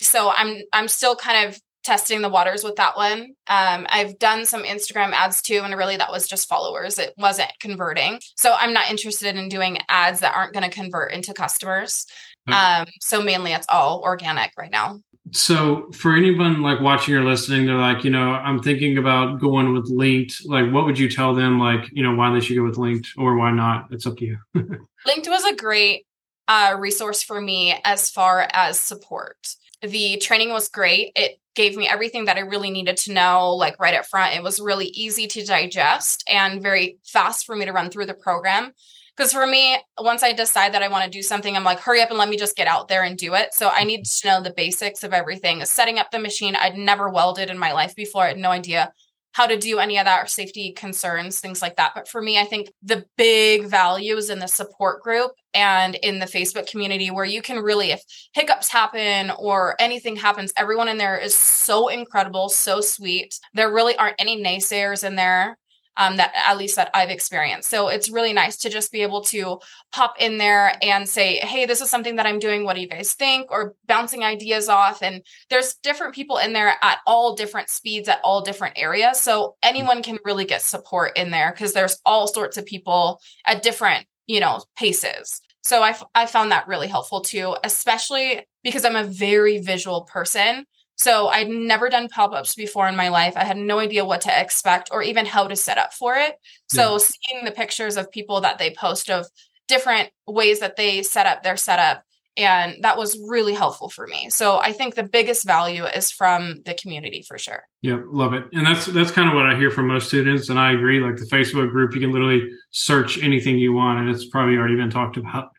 So 0.00 0.30
I'm 0.30 0.62
I'm 0.72 0.88
still 0.88 1.16
kind 1.16 1.48
of 1.48 1.60
testing 1.84 2.22
the 2.22 2.28
waters 2.28 2.64
with 2.64 2.76
that 2.76 2.96
one. 2.96 3.34
Um, 3.46 3.86
I've 3.90 4.18
done 4.18 4.46
some 4.46 4.62
Instagram 4.62 5.12
ads 5.12 5.42
too, 5.42 5.60
and 5.62 5.76
really 5.76 5.96
that 5.96 6.10
was 6.10 6.26
just 6.26 6.48
followers. 6.48 6.98
It 6.98 7.12
wasn't 7.18 7.50
converting. 7.60 8.20
So 8.36 8.54
I'm 8.58 8.72
not 8.72 8.90
interested 8.90 9.36
in 9.36 9.48
doing 9.48 9.78
ads 9.88 10.20
that 10.20 10.34
aren't 10.34 10.54
going 10.54 10.68
to 10.68 10.74
convert 10.74 11.12
into 11.12 11.34
customers. 11.34 12.06
Um, 12.52 12.86
so 13.00 13.22
mainly 13.22 13.52
it's 13.52 13.66
all 13.68 14.00
organic 14.02 14.52
right 14.56 14.70
now. 14.70 15.00
So 15.32 15.90
for 15.92 16.14
anyone 16.14 16.62
like 16.62 16.80
watching 16.80 17.14
or 17.14 17.24
listening, 17.24 17.66
they're 17.66 17.76
like, 17.76 18.04
you 18.04 18.10
know, 18.10 18.32
I'm 18.32 18.62
thinking 18.62 18.98
about 18.98 19.40
going 19.40 19.72
with 19.72 19.88
linked. 19.88 20.44
Like, 20.44 20.70
what 20.70 20.84
would 20.84 20.98
you 20.98 21.08
tell 21.08 21.34
them, 21.34 21.58
like, 21.58 21.88
you 21.92 22.02
know, 22.02 22.14
why 22.14 22.32
they 22.32 22.40
should 22.40 22.56
go 22.56 22.62
with 22.62 22.76
linked 22.76 23.08
or 23.16 23.36
why 23.36 23.50
not? 23.50 23.86
It's 23.90 24.06
up 24.06 24.18
to 24.18 24.24
you. 24.26 24.38
linked 24.54 25.28
was 25.28 25.44
a 25.44 25.56
great 25.56 26.06
uh, 26.46 26.76
resource 26.78 27.22
for 27.22 27.40
me 27.40 27.74
as 27.84 28.10
far 28.10 28.48
as 28.52 28.78
support. 28.78 29.56
The 29.80 30.18
training 30.18 30.50
was 30.50 30.68
great. 30.68 31.12
It 31.16 31.40
gave 31.54 31.76
me 31.76 31.88
everything 31.88 32.26
that 32.26 32.36
I 32.36 32.40
really 32.40 32.70
needed 32.70 32.96
to 32.98 33.12
know, 33.12 33.54
like 33.54 33.78
right 33.80 33.94
up 33.94 34.06
front. 34.06 34.36
It 34.36 34.42
was 34.42 34.60
really 34.60 34.86
easy 34.86 35.26
to 35.28 35.44
digest 35.44 36.24
and 36.28 36.62
very 36.62 36.98
fast 37.04 37.46
for 37.46 37.56
me 37.56 37.64
to 37.64 37.72
run 37.72 37.90
through 37.90 38.06
the 38.06 38.14
program. 38.14 38.72
Because 39.16 39.32
for 39.32 39.46
me, 39.46 39.76
once 39.98 40.22
I 40.22 40.32
decide 40.32 40.74
that 40.74 40.82
I 40.82 40.88
want 40.88 41.04
to 41.04 41.10
do 41.10 41.22
something, 41.22 41.56
I'm 41.56 41.64
like, 41.64 41.78
hurry 41.78 42.02
up 42.02 42.10
and 42.10 42.18
let 42.18 42.28
me 42.28 42.36
just 42.36 42.56
get 42.56 42.66
out 42.66 42.88
there 42.88 43.04
and 43.04 43.16
do 43.16 43.34
it. 43.34 43.54
So 43.54 43.68
I 43.68 43.78
mm-hmm. 43.78 43.86
need 43.86 44.04
to 44.06 44.26
know 44.26 44.42
the 44.42 44.52
basics 44.52 45.04
of 45.04 45.12
everything. 45.12 45.64
Setting 45.64 45.98
up 45.98 46.10
the 46.10 46.18
machine, 46.18 46.56
I'd 46.56 46.76
never 46.76 47.08
welded 47.08 47.48
in 47.48 47.58
my 47.58 47.72
life 47.72 47.94
before. 47.94 48.24
I 48.24 48.28
had 48.28 48.38
no 48.38 48.50
idea 48.50 48.92
how 49.34 49.46
to 49.46 49.58
do 49.58 49.80
any 49.80 49.98
of 49.98 50.04
that 50.04 50.22
or 50.22 50.26
safety 50.26 50.70
concerns, 50.72 51.40
things 51.40 51.60
like 51.60 51.74
that. 51.76 51.90
But 51.92 52.08
for 52.08 52.22
me, 52.22 52.38
I 52.38 52.44
think 52.44 52.72
the 52.82 53.04
big 53.16 53.66
value 53.66 54.16
is 54.16 54.30
in 54.30 54.38
the 54.38 54.46
support 54.46 55.02
group 55.02 55.32
and 55.52 55.96
in 55.96 56.20
the 56.20 56.26
Facebook 56.26 56.70
community 56.70 57.10
where 57.10 57.24
you 57.24 57.42
can 57.42 57.58
really, 57.58 57.90
if 57.90 58.00
hiccups 58.32 58.70
happen 58.70 59.32
or 59.36 59.74
anything 59.80 60.14
happens, 60.14 60.52
everyone 60.56 60.86
in 60.86 60.98
there 60.98 61.18
is 61.18 61.34
so 61.34 61.88
incredible, 61.88 62.48
so 62.48 62.80
sweet. 62.80 63.38
There 63.54 63.72
really 63.72 63.96
aren't 63.96 64.20
any 64.20 64.40
naysayers 64.40 65.02
in 65.02 65.16
there 65.16 65.58
um, 65.96 66.16
that 66.16 66.32
at 66.34 66.58
least 66.58 66.76
that 66.76 66.90
I've 66.94 67.10
experienced. 67.10 67.70
So 67.70 67.88
it's 67.88 68.10
really 68.10 68.32
nice 68.32 68.56
to 68.58 68.70
just 68.70 68.92
be 68.92 69.02
able 69.02 69.22
to 69.22 69.60
pop 69.92 70.14
in 70.18 70.38
there 70.38 70.76
and 70.82 71.08
say, 71.08 71.36
hey, 71.36 71.66
this 71.66 71.80
is 71.80 71.90
something 71.90 72.16
that 72.16 72.26
I'm 72.26 72.38
doing. 72.38 72.64
What 72.64 72.74
do 72.74 72.82
you 72.82 72.88
guys 72.88 73.14
think? 73.14 73.50
Or 73.50 73.74
bouncing 73.86 74.24
ideas 74.24 74.68
off. 74.68 75.02
And 75.02 75.22
there's 75.50 75.74
different 75.74 76.14
people 76.14 76.38
in 76.38 76.52
there 76.52 76.76
at 76.82 76.98
all 77.06 77.34
different 77.34 77.70
speeds, 77.70 78.08
at 78.08 78.20
all 78.24 78.42
different 78.42 78.78
areas. 78.78 79.20
So 79.20 79.56
anyone 79.62 80.02
can 80.02 80.18
really 80.24 80.44
get 80.44 80.62
support 80.62 81.16
in 81.16 81.30
there 81.30 81.52
because 81.52 81.72
there's 81.72 82.00
all 82.04 82.26
sorts 82.26 82.56
of 82.56 82.66
people 82.66 83.20
at 83.46 83.62
different, 83.62 84.06
you 84.26 84.40
know, 84.40 84.62
paces. 84.76 85.40
So 85.62 85.82
I, 85.82 85.96
I 86.14 86.26
found 86.26 86.52
that 86.52 86.68
really 86.68 86.88
helpful 86.88 87.22
too, 87.22 87.56
especially 87.64 88.46
because 88.62 88.84
I'm 88.84 88.96
a 88.96 89.04
very 89.04 89.58
visual 89.58 90.02
person. 90.02 90.66
So 90.96 91.28
I'd 91.28 91.48
never 91.48 91.88
done 91.88 92.08
pop-ups 92.08 92.54
before 92.54 92.88
in 92.88 92.96
my 92.96 93.08
life. 93.08 93.34
I 93.36 93.44
had 93.44 93.56
no 93.56 93.78
idea 93.78 94.04
what 94.04 94.22
to 94.22 94.40
expect 94.40 94.90
or 94.92 95.02
even 95.02 95.26
how 95.26 95.48
to 95.48 95.56
set 95.56 95.78
up 95.78 95.92
for 95.92 96.16
it. 96.16 96.36
So 96.68 96.92
yeah. 96.92 96.98
seeing 96.98 97.44
the 97.44 97.50
pictures 97.50 97.96
of 97.96 98.10
people 98.10 98.40
that 98.42 98.58
they 98.58 98.70
post 98.70 99.10
of 99.10 99.26
different 99.66 100.10
ways 100.26 100.60
that 100.60 100.76
they 100.76 101.02
set 101.02 101.26
up 101.26 101.42
their 101.42 101.56
setup 101.56 102.04
and 102.36 102.82
that 102.82 102.98
was 102.98 103.18
really 103.28 103.54
helpful 103.54 103.88
for 103.88 104.06
me. 104.06 104.28
So 104.30 104.58
I 104.58 104.72
think 104.72 104.94
the 104.94 105.04
biggest 105.04 105.46
value 105.46 105.84
is 105.84 106.10
from 106.10 106.62
the 106.64 106.74
community 106.74 107.22
for 107.26 107.38
sure. 107.38 107.62
Yeah, 107.80 108.00
love 108.06 108.34
it. 108.34 108.44
And 108.52 108.66
that's 108.66 108.86
that's 108.86 109.10
kind 109.10 109.28
of 109.28 109.34
what 109.34 109.46
I 109.46 109.56
hear 109.56 109.70
from 109.70 109.86
most 109.86 110.08
students 110.08 110.48
and 110.48 110.58
I 110.58 110.72
agree 110.72 111.00
like 111.00 111.16
the 111.16 111.26
Facebook 111.26 111.70
group 111.70 111.94
you 111.94 112.00
can 112.00 112.12
literally 112.12 112.50
search 112.70 113.22
anything 113.22 113.58
you 113.58 113.72
want 113.72 114.00
and 114.00 114.10
it's 114.10 114.26
probably 114.26 114.56
already 114.56 114.76
been 114.76 114.90
talked 114.90 115.16
about. 115.16 115.50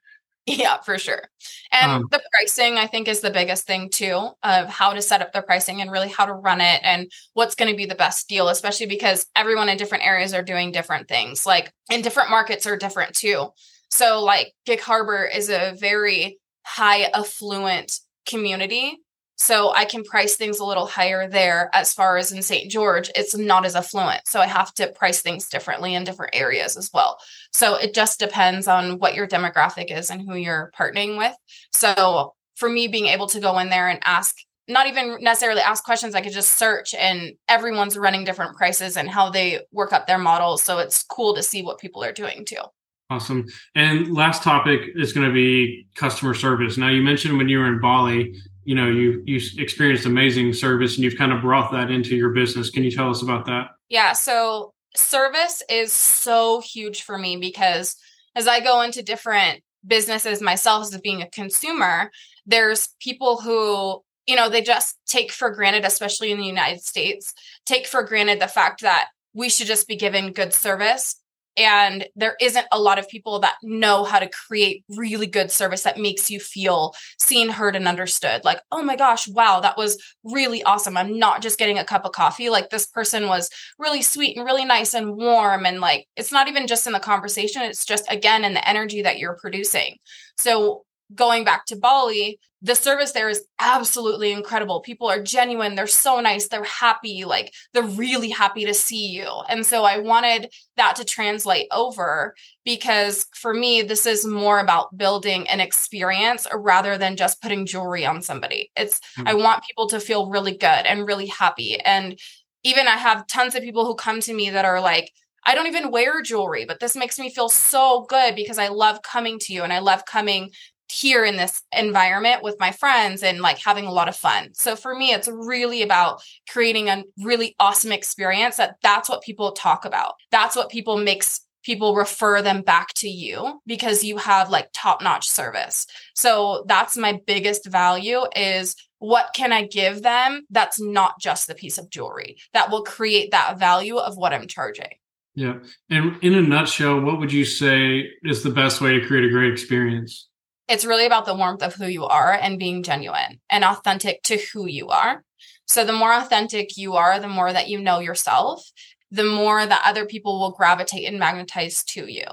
Yeah, 0.47 0.79
for 0.81 0.99
sure. 0.99 1.23
And 1.71 1.91
um, 1.91 2.07
the 2.11 2.21
pricing, 2.31 2.77
I 2.77 2.85
think, 2.85 3.07
is 3.07 3.21
the 3.21 3.31
biggest 3.31 3.65
thing 3.65 3.89
too 3.89 4.29
of 4.43 4.67
how 4.67 4.93
to 4.93 5.01
set 5.01 5.21
up 5.21 5.33
the 5.33 5.41
pricing 5.41 5.81
and 5.81 5.91
really 5.91 6.09
how 6.09 6.25
to 6.25 6.33
run 6.33 6.61
it 6.61 6.81
and 6.83 7.11
what's 7.33 7.55
going 7.55 7.71
to 7.71 7.77
be 7.77 7.87
the 7.87 7.95
best 7.95 8.29
deal, 8.29 8.49
especially 8.49 8.85
because 8.85 9.25
everyone 9.35 9.69
in 9.69 9.77
different 9.77 10.05
areas 10.05 10.33
are 10.35 10.43
doing 10.43 10.71
different 10.71 11.07
things. 11.07 11.47
Like 11.47 11.73
in 11.91 12.03
different 12.03 12.29
markets 12.29 12.67
are 12.67 12.77
different 12.77 13.15
too. 13.15 13.47
So, 13.89 14.23
like 14.23 14.53
Gig 14.65 14.81
Harbor 14.81 15.25
is 15.25 15.49
a 15.49 15.75
very 15.79 16.39
high 16.63 17.03
affluent 17.03 17.99
community 18.27 18.99
so 19.37 19.73
I 19.73 19.85
can 19.85 20.03
price 20.03 20.35
things 20.35 20.59
a 20.59 20.65
little 20.65 20.85
higher 20.85 21.27
there 21.27 21.69
as 21.73 21.93
far 21.93 22.17
as 22.17 22.31
in 22.31 22.41
St. 22.41 22.71
George, 22.71 23.11
it's 23.15 23.35
not 23.35 23.65
as 23.65 23.75
affluent. 23.75 24.27
So 24.27 24.39
I 24.39 24.47
have 24.47 24.73
to 24.75 24.87
price 24.87 25.21
things 25.21 25.49
differently 25.49 25.93
in 25.93 26.05
different 26.05 26.35
areas 26.35 26.77
as 26.77 26.89
well. 26.93 27.17
So 27.51 27.75
it 27.75 27.93
just 27.93 28.19
depends 28.19 28.67
on 28.67 28.99
what 28.99 29.13
your 29.13 29.27
demographic 29.27 29.95
is 29.95 30.09
and 30.09 30.21
who 30.21 30.35
you're 30.35 30.71
partnering 30.77 31.17
with. 31.17 31.33
So 31.73 32.33
for 32.55 32.69
me, 32.69 32.87
being 32.87 33.07
able 33.07 33.27
to 33.27 33.41
go 33.41 33.59
in 33.59 33.69
there 33.69 33.89
and 33.89 33.99
ask, 34.05 34.37
not 34.67 34.87
even 34.87 35.17
necessarily 35.21 35.61
ask 35.61 35.83
questions, 35.83 36.15
I 36.15 36.21
could 36.21 36.33
just 36.33 36.51
search 36.51 36.93
and 36.93 37.33
everyone's 37.49 37.97
running 37.97 38.23
different 38.23 38.55
prices 38.55 38.95
and 38.95 39.09
how 39.09 39.29
they 39.29 39.61
work 39.71 39.91
up 39.91 40.07
their 40.07 40.17
models. 40.17 40.63
So 40.63 40.79
it's 40.79 41.03
cool 41.03 41.35
to 41.35 41.43
see 41.43 41.61
what 41.61 41.79
people 41.79 42.03
are 42.03 42.13
doing 42.13 42.45
too. 42.45 42.61
Awesome. 43.09 43.45
And 43.75 44.13
last 44.13 44.41
topic 44.41 44.81
is 44.95 45.13
going 45.13 45.27
to 45.27 45.33
be 45.33 45.85
customer 45.95 46.33
service. 46.33 46.77
Now, 46.77 46.89
you 46.89 47.03
mentioned 47.03 47.37
when 47.37 47.47
you 47.47 47.59
were 47.59 47.67
in 47.67 47.79
Bali, 47.79 48.33
you 48.65 48.75
know 48.75 48.89
you 48.89 49.23
you 49.25 49.39
experienced 49.57 50.05
amazing 50.05 50.53
service 50.53 50.95
and 50.95 51.03
you've 51.03 51.17
kind 51.17 51.31
of 51.31 51.41
brought 51.41 51.71
that 51.71 51.89
into 51.89 52.15
your 52.15 52.29
business. 52.29 52.69
Can 52.69 52.83
you 52.83 52.91
tell 52.91 53.09
us 53.09 53.21
about 53.21 53.45
that? 53.45 53.69
Yeah 53.89 54.13
so 54.13 54.73
service 54.97 55.61
is 55.69 55.91
so 55.91 56.61
huge 56.61 57.03
for 57.03 57.17
me 57.17 57.37
because 57.37 57.95
as 58.35 58.47
i 58.47 58.59
go 58.59 58.81
into 58.81 59.03
different 59.03 59.61
businesses 59.85 60.41
myself 60.41 60.83
as 60.83 60.99
being 61.01 61.21
a 61.21 61.29
consumer 61.29 62.09
there's 62.45 62.89
people 62.99 63.41
who 63.41 64.01
you 64.25 64.35
know 64.35 64.49
they 64.49 64.61
just 64.61 64.97
take 65.07 65.31
for 65.31 65.51
granted 65.51 65.85
especially 65.85 66.31
in 66.31 66.37
the 66.37 66.45
united 66.45 66.81
states 66.81 67.33
take 67.65 67.85
for 67.85 68.03
granted 68.03 68.39
the 68.39 68.47
fact 68.47 68.81
that 68.81 69.09
we 69.33 69.49
should 69.49 69.67
just 69.67 69.87
be 69.87 69.95
given 69.95 70.31
good 70.31 70.53
service 70.53 71.17
and 71.57 72.07
there 72.15 72.35
isn't 72.39 72.65
a 72.71 72.79
lot 72.79 72.99
of 72.99 73.07
people 73.07 73.39
that 73.39 73.55
know 73.63 74.03
how 74.03 74.19
to 74.19 74.29
create 74.47 74.83
really 74.97 75.27
good 75.27 75.51
service 75.51 75.83
that 75.83 75.97
makes 75.97 76.29
you 76.29 76.39
feel 76.39 76.93
seen 77.19 77.49
heard 77.49 77.75
and 77.75 77.87
understood. 77.87 78.43
Like 78.43 78.61
oh 78.71 78.83
my 78.83 78.95
gosh 78.95 79.27
wow 79.27 79.59
that 79.59 79.77
was 79.77 79.97
really 80.23 80.63
awesome. 80.63 80.97
I'm 80.97 81.17
not 81.17 81.41
just 81.41 81.59
getting 81.59 81.77
a 81.77 81.85
cup 81.85 82.05
of 82.05 82.11
coffee. 82.11 82.49
Like 82.49 82.69
this 82.69 82.85
person 82.85 83.27
was 83.27 83.49
really 83.79 84.01
sweet 84.01 84.37
and 84.37 84.45
really 84.45 84.65
nice 84.65 84.93
and 84.93 85.15
warm. 85.15 85.65
And 85.65 85.81
like 85.81 86.07
it's 86.15 86.31
not 86.31 86.47
even 86.47 86.67
just 86.67 86.87
in 86.87 86.93
the 86.93 86.99
conversation. 86.99 87.61
It's 87.61 87.85
just 87.85 88.11
again 88.11 88.43
in 88.43 88.53
the 88.53 88.67
energy 88.67 89.01
that 89.01 89.17
you're 89.19 89.37
producing. 89.41 89.97
So 90.37 90.84
going 91.13 91.43
back 91.43 91.65
to 91.67 91.75
Bali, 91.75 92.39
the 92.61 92.75
service 92.75 93.11
there 93.11 93.29
is 93.29 93.45
absolutely 93.59 94.31
incredible. 94.31 94.81
People 94.81 95.07
are 95.07 95.21
genuine. 95.21 95.75
They're 95.75 95.85
so 95.85 96.19
nice. 96.19 96.47
They're 96.47 96.63
happy. 96.63 97.23
Like 97.23 97.53
they're 97.73 97.83
really 97.83 98.29
happy 98.29 98.65
to 98.65 98.73
see 98.73 99.07
you. 99.07 99.27
And 99.49 99.63
so 99.63 99.83
I 99.83 99.99
wanted 99.99 100.51
that 100.75 100.95
to 100.95 101.05
translate 101.05 101.67
over 101.71 102.33
because 102.63 103.27
for 103.35 103.53
me, 103.53 103.83
this 103.83 104.07
is 104.07 104.25
more 104.25 104.59
about 104.59 104.97
building 104.97 105.47
an 105.47 105.59
experience 105.59 106.47
rather 106.51 106.97
than 106.97 107.17
just 107.17 107.39
putting 107.39 107.67
jewelry 107.67 108.03
on 108.03 108.23
somebody. 108.23 108.71
It's, 108.75 108.99
mm-hmm. 109.15 109.27
I 109.27 109.35
want 109.35 109.63
people 109.63 109.87
to 109.89 109.99
feel 109.99 110.31
really 110.31 110.57
good 110.57 110.65
and 110.65 111.05
really 111.05 111.27
happy. 111.27 111.79
And 111.79 112.17
even 112.63 112.87
I 112.87 112.97
have 112.97 113.27
tons 113.27 113.53
of 113.53 113.61
people 113.61 113.85
who 113.85 113.93
come 113.93 114.21
to 114.21 114.33
me 114.33 114.49
that 114.49 114.65
are 114.65 114.81
like, 114.81 115.11
I 115.45 115.53
don't 115.53 115.67
even 115.67 115.91
wear 115.91 116.23
jewelry, 116.23 116.65
but 116.65 116.79
this 116.79 116.95
makes 116.95 117.19
me 117.19 117.29
feel 117.29 117.49
so 117.49 118.07
good 118.09 118.35
because 118.35 118.57
I 118.57 118.69
love 118.69 119.03
coming 119.03 119.37
to 119.41 119.53
you 119.53 119.61
and 119.61 119.71
I 119.71 119.77
love 119.77 120.03
coming 120.05 120.49
here 120.89 121.25
in 121.25 121.37
this 121.37 121.61
environment 121.71 122.43
with 122.43 122.55
my 122.59 122.71
friends 122.71 123.23
and 123.23 123.41
like 123.41 123.57
having 123.57 123.85
a 123.85 123.91
lot 123.91 124.07
of 124.07 124.15
fun. 124.15 124.49
So 124.53 124.75
for 124.75 124.95
me 124.95 125.11
it's 125.11 125.27
really 125.27 125.81
about 125.81 126.21
creating 126.49 126.89
a 126.89 127.03
really 127.23 127.55
awesome 127.59 127.91
experience 127.91 128.57
that 128.57 128.77
that's 128.81 129.09
what 129.09 129.21
people 129.21 129.51
talk 129.51 129.85
about. 129.85 130.13
That's 130.31 130.55
what 130.55 130.69
people 130.69 130.97
makes 130.97 131.41
people 131.63 131.95
refer 131.95 132.43
them 132.43 132.61
back 132.61 132.93
to 132.93 133.09
you 133.09 133.59
because 133.65 134.03
you 134.03 134.17
have 134.17 134.51
like 134.51 134.69
top-notch 134.71 135.27
service. 135.27 135.87
So 136.13 136.63
that's 136.67 136.95
my 136.95 137.19
biggest 137.25 137.65
value 137.65 138.21
is 138.35 138.75
what 138.99 139.31
can 139.35 139.51
I 139.51 139.65
give 139.65 140.03
them 140.03 140.45
that's 140.51 140.79
not 140.79 141.19
just 141.19 141.47
the 141.47 141.55
piece 141.55 141.79
of 141.79 141.89
jewelry 141.89 142.37
that 142.53 142.69
will 142.69 142.83
create 142.83 143.31
that 143.31 143.57
value 143.57 143.97
of 143.97 144.15
what 144.15 144.31
I'm 144.31 144.47
charging. 144.47 144.93
Yeah. 145.33 145.55
And 145.89 146.17
in 146.23 146.35
a 146.35 146.41
nutshell, 146.41 147.01
what 147.01 147.19
would 147.19 147.33
you 147.33 147.43
say 147.43 148.09
is 148.23 148.43
the 148.43 148.51
best 148.51 148.79
way 148.79 148.97
to 148.97 149.05
create 149.05 149.25
a 149.25 149.29
great 149.29 149.51
experience? 149.51 150.29
It's 150.67 150.85
really 150.85 151.05
about 151.05 151.25
the 151.25 151.35
warmth 151.35 151.61
of 151.61 151.75
who 151.75 151.87
you 151.87 152.05
are 152.05 152.33
and 152.33 152.59
being 152.59 152.83
genuine 152.83 153.39
and 153.49 153.63
authentic 153.63 154.23
to 154.23 154.37
who 154.53 154.67
you 154.67 154.89
are. 154.89 155.23
So 155.67 155.83
the 155.83 155.93
more 155.93 156.13
authentic 156.13 156.77
you 156.77 156.93
are, 156.93 157.19
the 157.19 157.27
more 157.27 157.51
that 157.51 157.69
you 157.69 157.79
know 157.79 157.99
yourself, 157.99 158.71
the 159.11 159.23
more 159.23 159.65
that 159.65 159.83
other 159.85 160.05
people 160.05 160.39
will 160.39 160.51
gravitate 160.51 161.07
and 161.07 161.19
magnetize 161.19 161.83
to 161.85 162.11
you. 162.11 162.25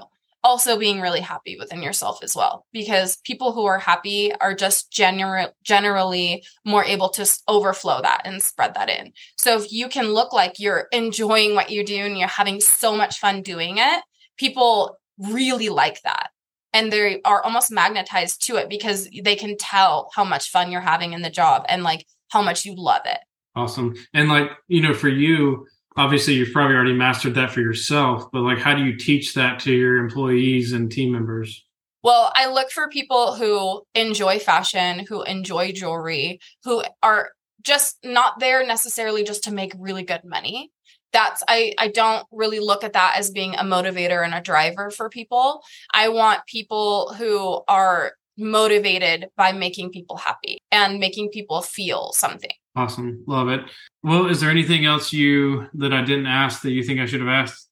Also 0.43 0.77
being 0.77 0.99
really 0.99 1.21
happy 1.21 1.57
within 1.57 1.81
yourself 1.81 2.21
as 2.21 2.35
well, 2.35 2.65
because 2.73 3.17
people 3.23 3.53
who 3.53 3.65
are 3.65 3.79
happy 3.79 4.33
are 4.41 4.53
just 4.53 4.91
general, 4.91 5.55
generally 5.63 6.43
more 6.65 6.83
able 6.83 7.07
to 7.07 7.25
overflow 7.47 8.01
that 8.01 8.23
and 8.25 8.43
spread 8.43 8.73
that 8.73 8.89
in. 8.89 9.13
So 9.37 9.57
if 9.57 9.71
you 9.71 9.87
can 9.87 10.07
look 10.07 10.33
like 10.33 10.59
you're 10.59 10.87
enjoying 10.91 11.55
what 11.55 11.69
you 11.69 11.85
do 11.85 11.95
and 11.95 12.17
you're 12.17 12.27
having 12.27 12.59
so 12.59 12.93
much 12.93 13.19
fun 13.19 13.41
doing 13.41 13.77
it, 13.77 14.03
people 14.37 14.97
really 15.17 15.69
like 15.69 16.01
that 16.01 16.31
and 16.73 16.91
they 16.91 17.21
are 17.23 17.43
almost 17.43 17.71
magnetized 17.71 18.45
to 18.47 18.55
it 18.57 18.69
because 18.69 19.07
they 19.23 19.35
can 19.35 19.57
tell 19.57 20.09
how 20.15 20.23
much 20.23 20.49
fun 20.49 20.71
you're 20.71 20.81
having 20.81 21.13
in 21.13 21.21
the 21.21 21.29
job 21.29 21.65
and 21.69 21.83
like 21.83 22.05
how 22.29 22.41
much 22.41 22.65
you 22.65 22.75
love 22.75 23.01
it. 23.05 23.19
Awesome. 23.55 23.93
And 24.13 24.29
like, 24.29 24.49
you 24.67 24.81
know, 24.81 24.93
for 24.93 25.09
you, 25.09 25.67
obviously 25.95 26.33
you've 26.33 26.51
probably 26.51 26.75
already 26.75 26.93
mastered 26.93 27.35
that 27.35 27.51
for 27.51 27.61
yourself, 27.61 28.31
but 28.31 28.41
like 28.41 28.57
how 28.57 28.75
do 28.75 28.83
you 28.83 28.97
teach 28.97 29.35
that 29.35 29.59
to 29.59 29.71
your 29.71 29.97
employees 29.97 30.73
and 30.73 30.91
team 30.91 31.11
members? 31.11 31.63
Well, 32.03 32.33
I 32.35 32.51
look 32.51 32.69
for 32.69 32.89
people 32.89 33.35
who 33.35 33.83
enjoy 33.95 34.39
fashion, 34.39 35.05
who 35.07 35.23
enjoy 35.23 35.71
jewelry, 35.71 36.39
who 36.63 36.83
are 37.01 37.29
just 37.61 37.97
not 38.03 38.39
there 38.39 38.65
necessarily 38.65 39.23
just 39.23 39.45
to 39.45 39.53
make 39.53 39.73
really 39.77 40.03
good 40.03 40.25
money, 40.25 40.72
that's 41.13 41.43
I 41.47 41.73
I 41.77 41.87
don't 41.87 42.25
really 42.31 42.59
look 42.59 42.83
at 42.83 42.93
that 42.93 43.15
as 43.17 43.31
being 43.31 43.55
a 43.55 43.63
motivator 43.63 44.23
and 44.25 44.33
a 44.33 44.41
driver 44.41 44.89
for 44.89 45.09
people. 45.09 45.63
I 45.93 46.09
want 46.09 46.45
people 46.47 47.13
who 47.13 47.61
are 47.67 48.13
motivated 48.37 49.29
by 49.37 49.51
making 49.51 49.91
people 49.91 50.17
happy 50.17 50.57
and 50.71 50.99
making 50.99 51.29
people 51.29 51.61
feel 51.61 52.11
something. 52.13 52.51
Awesome. 52.75 53.23
Love 53.27 53.49
it. 53.49 53.61
Well, 54.01 54.27
is 54.27 54.41
there 54.41 54.49
anything 54.49 54.85
else 54.85 55.13
you 55.13 55.67
that 55.75 55.93
I 55.93 56.01
didn't 56.03 56.25
ask 56.25 56.63
that 56.63 56.71
you 56.71 56.83
think 56.83 56.99
I 56.99 57.05
should 57.05 57.19
have 57.19 57.29
asked? 57.29 57.69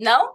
No. 0.00 0.34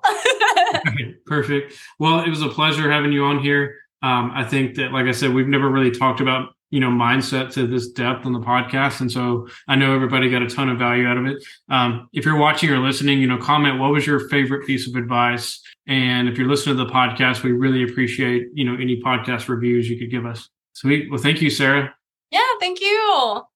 Perfect. 1.26 1.74
Well, 2.00 2.24
it 2.24 2.30
was 2.30 2.41
a 2.41 2.48
pleasure 2.48 2.89
having 2.89 3.12
you 3.12 3.26
on 3.26 3.39
here. 3.39 3.76
Um, 4.02 4.32
I 4.34 4.44
think 4.44 4.76
that, 4.76 4.94
like 4.94 5.08
I 5.08 5.12
said, 5.12 5.34
we've 5.34 5.48
never 5.48 5.70
really 5.70 5.91
talked 5.91 6.22
about 6.22 6.50
you 6.75 6.81
know 6.81 6.89
mindset 6.89 7.53
to 7.53 7.65
this 7.65 7.88
depth 7.88 8.25
on 8.25 8.33
the 8.33 8.39
podcast, 8.39 8.99
and 8.99 9.09
so 9.09 9.47
I 9.67 9.75
know 9.75 9.95
everybody 9.95 10.29
got 10.29 10.41
a 10.41 10.49
ton 10.49 10.67
of 10.67 10.77
value 10.77 11.07
out 11.07 11.17
of 11.17 11.25
it. 11.25 11.41
Um, 11.69 12.09
if 12.11 12.25
you're 12.25 12.38
watching 12.38 12.69
or 12.69 12.79
listening, 12.79 13.19
you 13.19 13.27
know, 13.27 13.38
comment 13.38 13.79
what 13.79 13.93
was 13.93 14.05
your 14.05 14.27
favorite 14.27 14.67
piece 14.67 14.85
of 14.85 14.95
advice, 14.95 15.61
and 15.88 16.27
if 16.27 16.38
you're 16.38 16.49
listening 16.49 16.75
to 16.77 16.83
the 16.83 16.91
podcast, 16.91 17.43
we 17.43 17.53
really 17.53 17.83
appreciate 17.83 18.47
you 18.53 18.65
know 18.65 18.75
any 18.75 19.01
podcast 19.01 19.47
reviews 19.47 19.89
you 19.89 19.97
could 19.97 20.11
give 20.11 20.25
us. 20.25 20.49
Sweet. 20.73 21.09
Well, 21.09 21.21
thank 21.21 21.41
you, 21.41 21.49
Sarah. 21.49 21.95
Yeah, 22.29 22.41
thank 22.59 22.81
you. 22.81 23.55